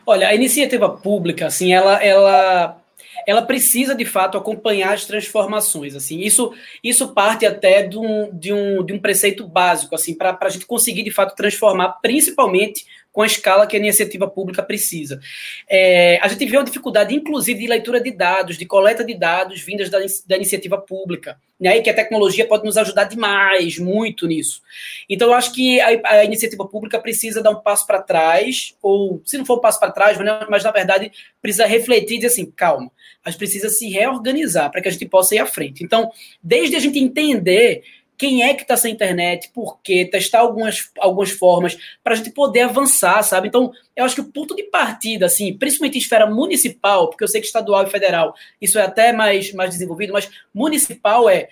Olha, 0.07 0.29
a 0.29 0.35
iniciativa 0.35 0.89
pública, 0.89 1.47
assim, 1.47 1.75
ela, 1.75 2.03
ela 2.03 2.82
ela 3.27 3.43
precisa 3.43 3.95
de 3.95 4.05
fato 4.05 4.37
acompanhar 4.37 4.93
as 4.93 5.05
transformações. 5.05 5.95
Assim, 5.95 6.21
isso, 6.21 6.53
isso 6.83 7.15
parte 7.15 7.47
até 7.47 7.83
de 7.83 7.99
um, 7.99 8.31
de 8.33 8.53
um, 8.53 8.85
de 8.85 8.93
um 8.93 8.99
preceito 8.99 9.47
básico, 9.47 9.95
assim, 9.95 10.15
para 10.15 10.39
a 10.41 10.49
gente 10.49 10.67
conseguir 10.67 11.03
de 11.03 11.11
fato 11.11 11.35
transformar, 11.35 11.99
principalmente 12.01 12.87
com 13.13 13.21
a 13.21 13.27
escala 13.27 13.67
que 13.67 13.77
a 13.77 13.79
iniciativa 13.79 14.27
pública 14.27 14.63
precisa. 14.63 15.21
É, 15.69 16.19
a 16.23 16.29
gente 16.29 16.47
vê 16.47 16.57
uma 16.57 16.65
dificuldade, 16.65 17.15
inclusive, 17.15 17.61
de 17.61 17.67
leitura 17.67 18.01
de 18.01 18.11
dados, 18.11 18.57
de 18.57 18.65
coleta 18.65 19.05
de 19.05 19.15
dados 19.15 19.61
vindas 19.61 19.91
da, 19.91 19.99
da 20.27 20.37
iniciativa 20.37 20.79
pública, 20.79 21.39
né, 21.61 21.77
e 21.77 21.83
que 21.83 21.91
a 21.91 21.95
tecnologia 21.95 22.47
pode 22.47 22.65
nos 22.65 22.77
ajudar 22.77 23.05
demais, 23.05 23.79
muito 23.79 24.27
nisso. 24.27 24.63
Então, 25.09 25.29
eu 25.29 25.35
acho 25.35 25.53
que 25.53 25.81
a, 25.81 26.01
a 26.05 26.25
iniciativa 26.25 26.67
pública 26.67 26.99
precisa 26.99 27.43
dar 27.43 27.51
um 27.51 27.61
passo 27.61 27.87
para 27.87 28.03
trás, 28.03 28.75
ou, 28.83 29.21
se 29.25 29.37
não 29.37 29.45
for 29.45 29.59
um 29.59 29.61
passo 29.61 29.79
para 29.79 29.93
trás, 29.93 30.17
mas, 30.49 30.65
na 30.65 30.71
verdade, 30.73 31.13
precisa 31.41 31.67
refletir 31.67 32.15
e 32.15 32.19
dizer 32.19 32.29
assim, 32.29 32.47
calma, 32.47 32.91
a 33.25 33.31
gente 33.31 33.39
precisa 33.39 33.69
se 33.69 33.89
reorganizar 33.91 34.71
para 34.71 34.81
que 34.81 34.89
a 34.89 34.91
gente 34.91 35.07
possa 35.07 35.35
ir 35.35 35.39
à 35.39 35.47
frente. 35.47 35.85
Então, 35.85 36.11
desde 36.43 36.75
a 36.75 36.81
gente 36.81 36.99
entender 36.99 37.85
quem 38.23 38.45
é 38.45 38.55
que 38.55 38.63
está 38.63 38.77
sem 38.77 38.93
internet, 38.93 39.51
por 39.53 39.81
quê, 39.83 40.05
testar 40.05 40.39
algumas, 40.39 40.93
algumas 41.01 41.33
formas 41.33 41.77
para 42.05 42.13
a 42.13 42.17
gente 42.17 42.31
poder 42.31 42.61
avançar, 42.61 43.21
sabe? 43.25 43.49
Então, 43.49 43.73
eu 43.97 44.05
acho 44.05 44.15
que 44.15 44.21
o 44.21 44.31
ponto 44.31 44.55
de 44.55 44.63
partida, 44.63 45.27
assim, 45.27 45.53
principalmente 45.59 45.97
em 45.97 45.99
esfera 45.99 46.25
municipal, 46.25 47.11
porque 47.11 47.25
eu 47.25 47.27
sei 47.27 47.41
que 47.41 47.49
estadual 47.49 47.83
e 47.83 47.91
federal 47.91 48.33
isso 48.61 48.79
é 48.79 48.83
até 48.83 49.13
mais, 49.13 49.53
mais 49.53 49.71
desenvolvido, 49.71 50.13
mas 50.13 50.31
municipal 50.55 51.29
é 51.29 51.49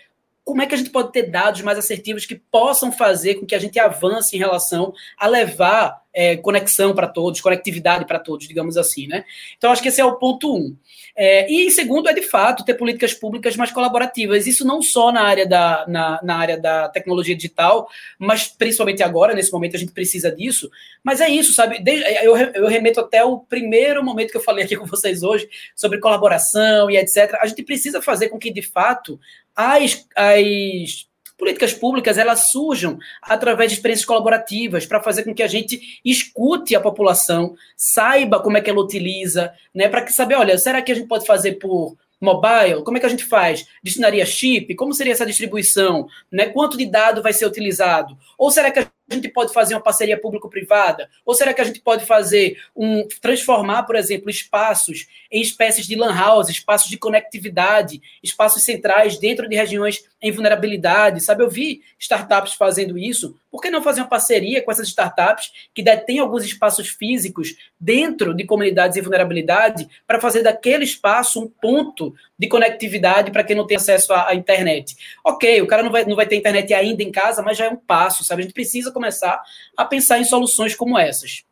como 0.51 0.63
é 0.63 0.67
que 0.67 0.75
a 0.75 0.79
gente 0.79 0.91
pode 0.91 1.13
ter 1.13 1.31
dados 1.31 1.63
mais 1.63 1.79
assertivos 1.79 2.27
que 2.27 2.35
possam 2.35 2.91
fazer 2.91 3.37
com 3.37 3.47
que 3.47 3.55
a 3.55 3.59
gente 3.61 3.79
avance 3.79 4.35
em 4.35 4.39
relação 4.41 4.93
a 5.17 5.29
levar 5.29 6.03
é, 6.13 6.37
conexão 6.37 6.93
para 6.93 7.07
todos, 7.07 7.41
conectividade 7.41 8.05
para 8.05 8.19
todos, 8.19 8.49
digamos 8.49 8.77
assim, 8.77 9.07
né? 9.07 9.25
Então, 9.57 9.71
acho 9.71 9.81
que 9.81 9.89
esse 9.89 10.01
é 10.01 10.05
o 10.05 10.17
ponto 10.17 10.53
um. 10.53 10.77
É, 11.17 11.51
e 11.53 11.71
segundo 11.71 12.09
é 12.09 12.13
de 12.13 12.23
fato 12.23 12.65
ter 12.65 12.75
políticas 12.75 13.15
públicas 13.15 13.57
mais 13.57 13.71
colaborativas. 13.71 14.47
Isso 14.47 14.67
não 14.67 14.83
só 14.83 15.13
na 15.13 15.23
área 15.23 15.47
da, 15.47 15.85
na, 15.87 16.21
na 16.23 16.37
área 16.37 16.59
da 16.59 16.89
tecnologia 16.89 17.37
digital, 17.37 17.89
mas 18.19 18.49
principalmente 18.49 19.03
agora, 19.03 19.35
nesse 19.35 19.53
momento, 19.53 19.77
a 19.77 19.79
gente 19.79 19.93
precisa 19.93 20.33
disso. 20.33 20.69
Mas 21.03 21.21
é 21.21 21.29
isso, 21.29 21.53
sabe? 21.53 21.83
Eu, 22.23 22.37
eu 22.37 22.67
remeto 22.67 23.01
até 23.01 23.23
o 23.23 23.39
primeiro 23.39 24.05
momento 24.05 24.31
que 24.31 24.37
eu 24.37 24.43
falei 24.43 24.65
aqui 24.65 24.77
com 24.77 24.87
vocês 24.87 25.23
hoje 25.23 25.49
sobre 25.77 26.01
colaboração 26.01 26.91
e 26.91 26.97
etc. 26.97 27.39
A 27.41 27.47
gente 27.47 27.63
precisa 27.63 28.03
fazer 28.03 28.29
com 28.29 28.39
que, 28.39 28.53
de 28.53 28.63
fato, 28.63 29.21
as, 29.55 30.07
as 30.17 31.09
políticas 31.39 31.73
públicas 31.73 32.19
elas 32.19 32.51
surjam 32.51 32.99
através 33.23 33.71
de 33.71 33.77
experiências 33.77 34.07
colaborativas 34.07 34.85
para 34.85 35.03
fazer 35.03 35.25
com 35.25 35.35
que 35.35 35.43
a 35.43 35.49
gente 35.49 36.01
escute 36.05 36.77
a 36.77 36.81
população, 36.81 37.55
saiba 37.77 38.41
como 38.41 38.59
é 38.59 38.61
que 38.61 38.69
ela 38.69 38.81
utiliza, 38.81 39.53
né, 39.75 39.89
para 39.89 40.03
que 40.03 40.13
saber, 40.13 40.35
olha, 40.35 40.59
será 40.59 40.83
que 40.83 40.93
a 40.93 40.95
gente 40.95 41.09
pode 41.09 41.27
fazer 41.27 41.53
por 41.53 41.97
mobile, 42.21 42.85
como 42.85 42.99
é 42.99 43.01
que 43.01 43.07
a 43.07 43.11
gente 43.11 43.25
faz? 43.25 43.67
Destinaria 43.83 44.27
chip? 44.27 44.75
Como 44.75 44.93
seria 44.93 45.15
essa 45.15 45.25
distribuição? 45.25 46.07
Né? 46.31 46.51
Quanto 46.51 46.77
de 46.77 46.85
dado 46.85 47.23
vai 47.23 47.33
ser 47.33 47.47
utilizado? 47.47 48.17
Ou 48.37 48.51
será 48.51 48.71
que 48.71 48.81
a 48.81 48.87
gente 49.15 49.29
pode 49.29 49.53
fazer 49.53 49.75
uma 49.75 49.81
parceria 49.81 50.19
público-privada? 50.19 51.09
Ou 51.25 51.35
será 51.35 51.53
que 51.53 51.61
a 51.61 51.65
gente 51.65 51.81
pode 51.81 52.07
fazer 52.07 52.59
um 52.77 53.07
transformar, 53.21 53.85
por 53.85 53.97
exemplo, 53.97 54.31
espaços 54.31 55.07
em 55.31 55.41
espécies 55.41 55.87
de 55.87 55.95
lan 55.95 56.15
house, 56.15 56.49
espaços 56.49 56.89
de 56.89 56.97
conectividade, 56.97 58.01
espaços 58.23 58.63
centrais 58.63 59.19
dentro 59.19 59.49
de 59.49 59.57
regiões 59.57 60.05
em 60.23 60.31
vulnerabilidade? 60.31 61.23
Sabe, 61.23 61.43
eu 61.43 61.51
vi 61.51 61.83
startups 61.99 62.55
fazendo 62.55 62.99
isso. 62.99 63.37
Por 63.51 63.61
que 63.61 63.71
não 63.71 63.83
fazer 63.83 64.01
uma 64.01 64.09
parceria 64.09 64.63
com 64.63 64.71
essas 64.71 64.89
startups 64.89 65.53
que 65.75 65.83
detêm 65.83 66.21
alguns 66.21 66.45
espaços 66.45 66.89
físicos 66.89 67.57
dentro 67.79 68.35
de 68.35 68.45
comunidades 68.45 68.97
em 68.97 69.03
vulnerabilidade 69.03 69.89
para 70.07 70.21
fazer 70.21 70.43
daquele 70.43 70.85
espaço 70.85 71.41
um 71.41 71.49
ponto 71.49 72.15
de 72.41 72.49
conectividade 72.49 73.31
para 73.31 73.45
quem 73.45 73.55
não 73.55 73.67
tem 73.67 73.77
acesso 73.77 74.15
à, 74.15 74.29
à, 74.29 74.35
internet? 74.35 74.97
Ok, 75.23 75.61
o 75.61 75.67
cara 75.67 75.83
não 75.83 75.93
vai, 75.93 76.07
não 76.07 76.17
vai 76.17 76.27
ter 76.27 76.37
internet 76.37 76.73
ainda 76.73 77.03
em 77.03 77.13
casa, 77.13 77.43
mas 77.43 77.59
já 77.59 77.67
é 77.67 77.69
um 77.69 77.77
passo, 77.77 78.25
sabe? 78.25 78.41
A 78.41 78.45
gente 78.45 78.55
precisa 78.55 78.91
começar 78.91 79.43
a 79.77 79.85
pensar 79.85 80.19
em 80.19 80.25
soluções 80.25 80.75
como 80.75 80.99
essas. 80.99 81.45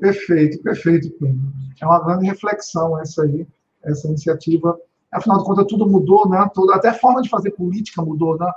Perfeito, 0.00 0.62
perfeito, 0.62 1.10
Pedro. 1.20 1.38
É 1.78 1.84
uma 1.84 2.02
grande 2.02 2.24
reflexão 2.24 2.98
essa 2.98 3.22
aí, 3.22 3.46
essa 3.84 4.08
iniciativa. 4.08 4.80
Afinal 5.12 5.40
de 5.40 5.44
contas, 5.44 5.66
tudo 5.66 5.86
mudou, 5.86 6.26
né? 6.26 6.48
Tudo, 6.54 6.72
até 6.72 6.88
a 6.88 6.94
forma 6.94 7.20
de 7.20 7.28
fazer 7.28 7.50
política 7.50 8.00
mudou, 8.00 8.38
né? 8.38 8.50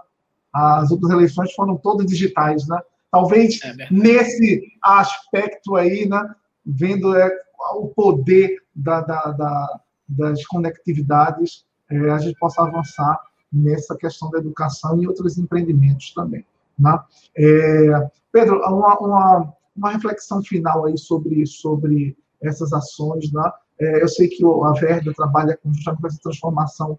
As 0.53 0.89
outras 0.89 1.11
eleições 1.11 1.51
foram 1.51 1.75
todas 1.75 2.05
digitais, 2.05 2.65
né? 2.65 2.79
Talvez 3.11 3.59
é 3.61 3.87
nesse 3.91 4.71
aspecto 4.81 5.75
aí, 5.75 6.07
né? 6.07 6.33
Vendo 6.65 7.13
é, 7.13 7.29
o 7.75 7.87
poder 7.89 8.57
da, 8.75 9.01
da, 9.01 9.31
da, 9.31 9.79
das 10.07 10.45
conectividades, 10.45 11.65
é, 11.89 12.09
a 12.09 12.17
gente 12.17 12.37
possa 12.39 12.63
avançar 12.63 13.19
nessa 13.51 13.95
questão 13.95 14.29
da 14.29 14.39
educação 14.39 15.01
e 15.01 15.07
outros 15.07 15.37
empreendimentos 15.37 16.13
também. 16.13 16.45
Né? 16.79 16.99
É, 17.37 18.09
Pedro, 18.31 18.57
uma, 18.59 18.97
uma, 18.99 19.53
uma, 19.75 19.91
reflexão 19.91 20.41
final 20.41 20.85
aí 20.85 20.97
sobre, 20.97 21.45
sobre 21.45 22.17
essas 22.41 22.71
ações. 22.73 23.31
Né? 23.31 23.51
É, 23.79 24.01
eu 24.01 24.07
sei 24.07 24.27
que 24.27 24.43
a 24.43 24.71
Verda 24.79 25.13
trabalha 25.13 25.57
com 25.57 25.69
essa 25.69 26.19
transformação, 26.21 26.97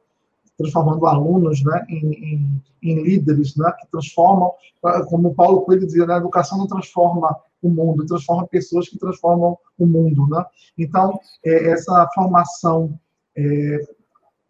transformando 0.56 1.06
alunos 1.06 1.62
né, 1.64 1.84
em, 1.88 2.12
em, 2.12 2.62
em, 2.82 3.02
líderes 3.02 3.56
né, 3.56 3.72
que 3.80 3.90
transformam, 3.90 4.52
como 5.08 5.28
o 5.28 5.34
Paulo 5.34 5.62
Coelho 5.62 5.86
dizia, 5.86 6.06
né, 6.06 6.14
a 6.14 6.18
educação 6.18 6.58
não 6.58 6.66
transforma 6.66 7.36
o 7.62 7.70
mundo, 7.70 8.06
transforma 8.06 8.46
pessoas 8.46 8.88
que 8.88 8.98
transformam 8.98 9.56
o 9.78 9.86
mundo. 9.86 10.26
Né? 10.28 10.44
Então, 10.76 11.18
é, 11.44 11.70
essa 11.70 12.08
formação, 12.14 12.98
é, 13.36 13.80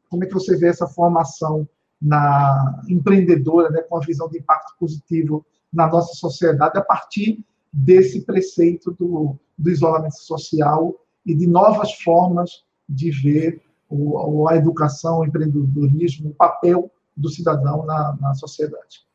como 0.08 0.24
é 0.24 0.26
que 0.26 0.34
você 0.34 0.56
vê 0.56 0.68
essa 0.68 0.86
formação 0.86 1.68
na 2.00 2.82
empreendedora, 2.88 3.70
né, 3.70 3.82
com 3.82 3.96
a 3.96 4.00
visão 4.00 4.28
de 4.28 4.38
impacto 4.38 4.74
positivo 4.78 5.46
na 5.72 5.86
nossa 5.86 6.14
sociedade 6.14 6.76
a 6.76 6.82
partir 6.82 7.44
desse 7.72 8.22
preceito 8.22 8.90
do, 8.92 9.38
do 9.56 9.70
isolamento 9.70 10.18
social 10.18 10.94
e 11.24 11.34
de 11.34 11.46
novas 11.46 11.94
formas 12.02 12.64
de 12.88 13.10
ver 13.10 13.62
a 14.48 14.56
educação, 14.56 15.18
o 15.18 15.24
empreendedorismo, 15.24 16.30
o 16.30 16.34
papel 16.34 16.90
do 17.16 17.28
cidadão 17.28 17.84
na, 17.84 18.16
na 18.20 18.34
sociedade. 18.34 19.06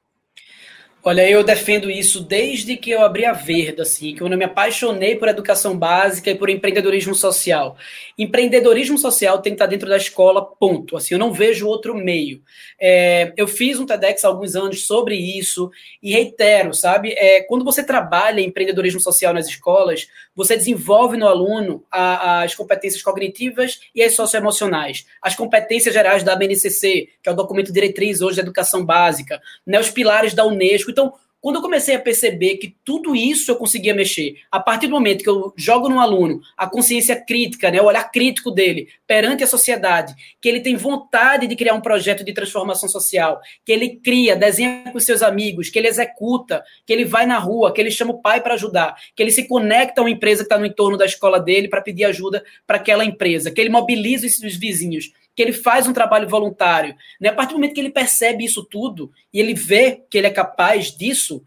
Olha, 1.03 1.29
eu 1.29 1.41
defendo 1.41 1.89
isso 1.89 2.19
desde 2.19 2.75
que 2.75 2.91
eu 2.91 3.01
abri 3.01 3.23
a 3.23 3.31
Verda, 3.31 3.83
assim, 3.83 4.13
que 4.13 4.21
eu 4.21 4.27
me 4.27 4.43
apaixonei 4.43 5.15
por 5.15 5.29
educação 5.29 5.77
básica 5.77 6.29
e 6.31 6.35
por 6.35 6.49
empreendedorismo 6.49 7.15
social. 7.15 7.77
Empreendedorismo 8.17 8.97
social 8.97 9.41
tem 9.41 9.53
que 9.53 9.55
estar 9.55 9.67
dentro 9.67 9.87
da 9.87 9.95
escola, 9.95 10.43
ponto. 10.43 10.97
Assim, 10.97 11.13
eu 11.13 11.19
não 11.19 11.31
vejo 11.31 11.67
outro 11.67 11.95
meio. 11.95 12.41
É, 12.79 13.31
eu 13.37 13.47
fiz 13.47 13.79
um 13.79 13.85
TEDx 13.85 14.25
há 14.25 14.27
alguns 14.27 14.55
anos 14.55 14.85
sobre 14.85 15.15
isso 15.15 15.71
e 16.03 16.11
reitero, 16.11 16.73
sabe? 16.73 17.13
É, 17.13 17.41
quando 17.43 17.63
você 17.63 17.83
trabalha 17.83 18.41
em 18.41 18.47
empreendedorismo 18.47 18.99
social 18.99 19.33
nas 19.33 19.47
escolas, 19.47 20.07
você 20.35 20.57
desenvolve 20.57 21.15
no 21.15 21.27
aluno 21.27 21.83
a, 21.91 22.41
as 22.43 22.53
competências 22.53 23.01
cognitivas 23.01 23.79
e 23.95 24.03
as 24.03 24.13
socioemocionais, 24.13 25.07
as 25.21 25.35
competências 25.35 25.93
gerais 25.93 26.21
da 26.21 26.35
BNCC, 26.35 27.09
que 27.23 27.29
é 27.29 27.31
o 27.31 27.35
documento 27.35 27.71
diretriz 27.71 28.21
hoje 28.21 28.37
da 28.37 28.43
educação 28.43 28.85
básica, 28.85 29.41
né, 29.65 29.79
os 29.79 29.89
pilares 29.89 30.33
da 30.33 30.45
Unesco 30.45 30.91
então, 30.97 31.13
quando 31.39 31.57
eu 31.57 31.61
comecei 31.61 31.93
a 31.93 31.99
perceber 31.99 32.57
que 32.57 32.75
tudo 32.83 33.15
isso 33.15 33.51
eu 33.51 33.55
conseguia 33.55 33.93
mexer, 33.93 34.37
a 34.51 34.59
partir 34.59 34.87
do 34.87 34.93
momento 34.93 35.23
que 35.23 35.29
eu 35.29 35.53
jogo 35.55 35.87
no 35.87 35.99
aluno 35.99 36.41
a 36.57 36.67
consciência 36.67 37.15
crítica, 37.15 37.69
né, 37.69 37.79
o 37.79 37.85
olhar 37.85 38.11
crítico 38.11 38.49
dele 38.49 38.87
perante 39.05 39.43
a 39.43 39.47
sociedade, 39.47 40.15
que 40.41 40.49
ele 40.49 40.59
tem 40.59 40.75
vontade 40.75 41.45
de 41.45 41.55
criar 41.55 41.75
um 41.75 41.81
projeto 41.81 42.23
de 42.23 42.33
transformação 42.33 42.89
social, 42.89 43.39
que 43.63 43.71
ele 43.71 43.97
cria, 44.03 44.35
desenha 44.35 44.91
com 44.91 44.99
seus 44.99 45.21
amigos, 45.21 45.69
que 45.69 45.77
ele 45.77 45.87
executa, 45.87 46.63
que 46.83 46.91
ele 46.91 47.05
vai 47.05 47.27
na 47.27 47.37
rua, 47.37 47.71
que 47.71 47.79
ele 47.79 47.91
chama 47.91 48.13
o 48.13 48.21
pai 48.21 48.41
para 48.41 48.55
ajudar, 48.55 48.95
que 49.15 49.21
ele 49.21 49.31
se 49.31 49.47
conecta 49.47 50.01
a 50.01 50.03
uma 50.03 50.09
empresa 50.09 50.41
que 50.41 50.47
está 50.47 50.57
no 50.57 50.65
entorno 50.65 50.97
da 50.97 51.05
escola 51.05 51.39
dele 51.39 51.67
para 51.67 51.81
pedir 51.81 52.05
ajuda 52.05 52.43
para 52.65 52.77
aquela 52.77 53.05
empresa, 53.05 53.51
que 53.51 53.61
ele 53.61 53.69
mobiliza 53.69 54.25
os 54.25 54.55
vizinhos 54.55 55.11
que 55.37 55.43
ele 55.43 55.53
faz 55.53 55.87
um 55.87 55.93
trabalho 55.93 56.27
voluntário. 56.27 56.95
Né? 57.21 57.29
A 57.29 57.33
partir 57.33 57.51
do 57.53 57.59
momento 57.59 57.75
que 57.75 57.79
ele 57.79 57.91
percebe 57.91 58.43
isso 58.43 58.65
tudo 58.65 59.11
e 59.31 59.39
ele 59.39 59.53
vê 59.53 60.03
que 60.09 60.17
ele 60.17 60.25
é 60.25 60.31
capaz 60.31 60.87
disso, 60.87 61.45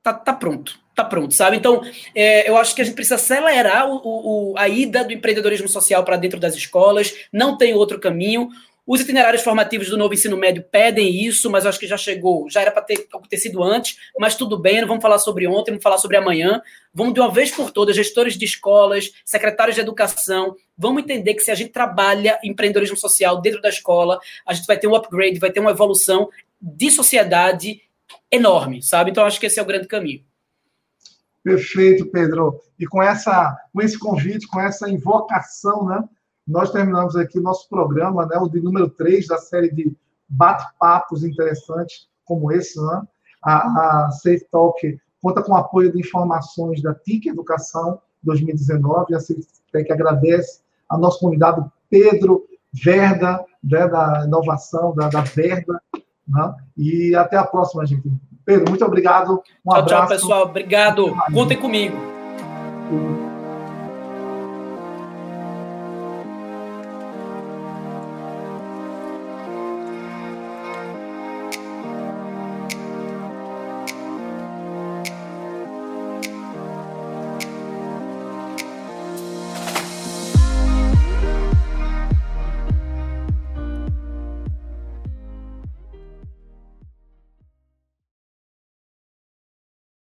tá, 0.00 0.14
tá 0.14 0.32
pronto. 0.32 0.78
Tá 0.94 1.04
pronto, 1.04 1.34
sabe? 1.34 1.56
Então, 1.56 1.82
é, 2.14 2.48
eu 2.48 2.56
acho 2.56 2.72
que 2.72 2.80
a 2.80 2.84
gente 2.84 2.94
precisa 2.94 3.16
acelerar 3.16 3.90
o, 3.90 4.00
o, 4.04 4.54
a 4.56 4.68
ida 4.68 5.02
do 5.02 5.12
empreendedorismo 5.12 5.66
social 5.66 6.04
para 6.04 6.16
dentro 6.16 6.38
das 6.38 6.54
escolas, 6.54 7.12
não 7.32 7.58
tem 7.58 7.74
outro 7.74 7.98
caminho. 7.98 8.48
Os 8.86 9.00
itinerários 9.00 9.42
formativos 9.42 9.88
do 9.88 9.96
novo 9.96 10.12
ensino 10.12 10.36
médio 10.36 10.62
pedem 10.62 11.24
isso, 11.24 11.50
mas 11.50 11.64
acho 11.64 11.78
que 11.78 11.86
já 11.86 11.96
chegou, 11.96 12.50
já 12.50 12.60
era 12.60 12.70
para 12.70 12.82
ter 12.82 13.06
acontecido 13.10 13.62
antes, 13.62 13.96
mas 14.18 14.34
tudo 14.34 14.58
bem, 14.58 14.80
não 14.82 14.88
vamos 14.88 15.00
falar 15.00 15.18
sobre 15.18 15.46
ontem, 15.46 15.70
vamos 15.70 15.82
falar 15.82 15.96
sobre 15.96 16.18
amanhã. 16.18 16.60
Vamos 16.92 17.14
de 17.14 17.20
uma 17.20 17.30
vez 17.30 17.50
por 17.50 17.70
todas, 17.70 17.96
gestores 17.96 18.36
de 18.36 18.44
escolas, 18.44 19.10
secretários 19.24 19.74
de 19.74 19.80
educação, 19.80 20.54
vamos 20.76 21.02
entender 21.02 21.34
que 21.34 21.40
se 21.40 21.50
a 21.50 21.54
gente 21.54 21.70
trabalha 21.70 22.38
empreendedorismo 22.44 22.96
social 22.96 23.40
dentro 23.40 23.62
da 23.62 23.70
escola, 23.70 24.20
a 24.46 24.52
gente 24.52 24.66
vai 24.66 24.78
ter 24.78 24.86
um 24.86 24.94
upgrade, 24.94 25.38
vai 25.38 25.50
ter 25.50 25.60
uma 25.60 25.70
evolução 25.70 26.28
de 26.60 26.90
sociedade 26.90 27.80
enorme, 28.30 28.82
sabe? 28.82 29.10
Então 29.10 29.24
acho 29.24 29.40
que 29.40 29.46
esse 29.46 29.58
é 29.58 29.62
o 29.62 29.66
grande 29.66 29.88
caminho. 29.88 30.22
Perfeito, 31.42 32.06
Pedro. 32.06 32.60
E 32.78 32.86
com 32.86 33.02
essa, 33.02 33.56
com 33.72 33.82
esse 33.82 33.98
convite, 33.98 34.46
com 34.46 34.60
essa 34.60 34.88
invocação, 34.88 35.86
né? 35.86 36.02
Nós 36.46 36.70
terminamos 36.70 37.16
aqui 37.16 37.38
o 37.38 37.42
nosso 37.42 37.68
programa, 37.68 38.26
né, 38.26 38.36
o 38.36 38.48
de 38.48 38.60
número 38.60 38.88
3 38.90 39.26
da 39.26 39.38
série 39.38 39.70
de 39.70 39.96
bate-papos 40.28 41.24
interessantes 41.24 42.08
como 42.24 42.52
esse. 42.52 42.80
Né? 42.80 43.02
A, 43.42 44.06
a 44.06 44.10
Safe 44.10 44.44
Talk 44.50 44.98
conta 45.22 45.42
com 45.42 45.52
o 45.52 45.56
apoio 45.56 45.90
de 45.90 46.00
informações 46.00 46.82
da 46.82 46.94
TIC 46.94 47.28
Educação 47.28 48.00
2019. 48.22 49.14
A 49.14 49.20
Safe 49.20 49.46
Talk 49.72 49.92
agradece 49.92 50.60
a 50.88 50.98
nossa 50.98 51.18
comunidade 51.18 51.64
Pedro 51.88 52.44
Verda, 52.72 53.44
né, 53.62 53.86
da 53.86 54.24
inovação, 54.26 54.94
da, 54.94 55.08
da 55.08 55.20
Verda. 55.22 55.80
Né? 56.28 56.54
E 56.76 57.14
até 57.14 57.36
a 57.36 57.44
próxima, 57.44 57.86
gente. 57.86 58.10
Pedro, 58.44 58.68
muito 58.68 58.84
obrigado. 58.84 59.42
Um 59.64 59.70
tchau, 59.70 59.78
abraço. 59.78 59.86
tchau, 59.86 60.08
pessoal. 60.08 60.42
Obrigado. 60.44 61.16
Contem 61.32 61.58
comigo. 61.58 61.96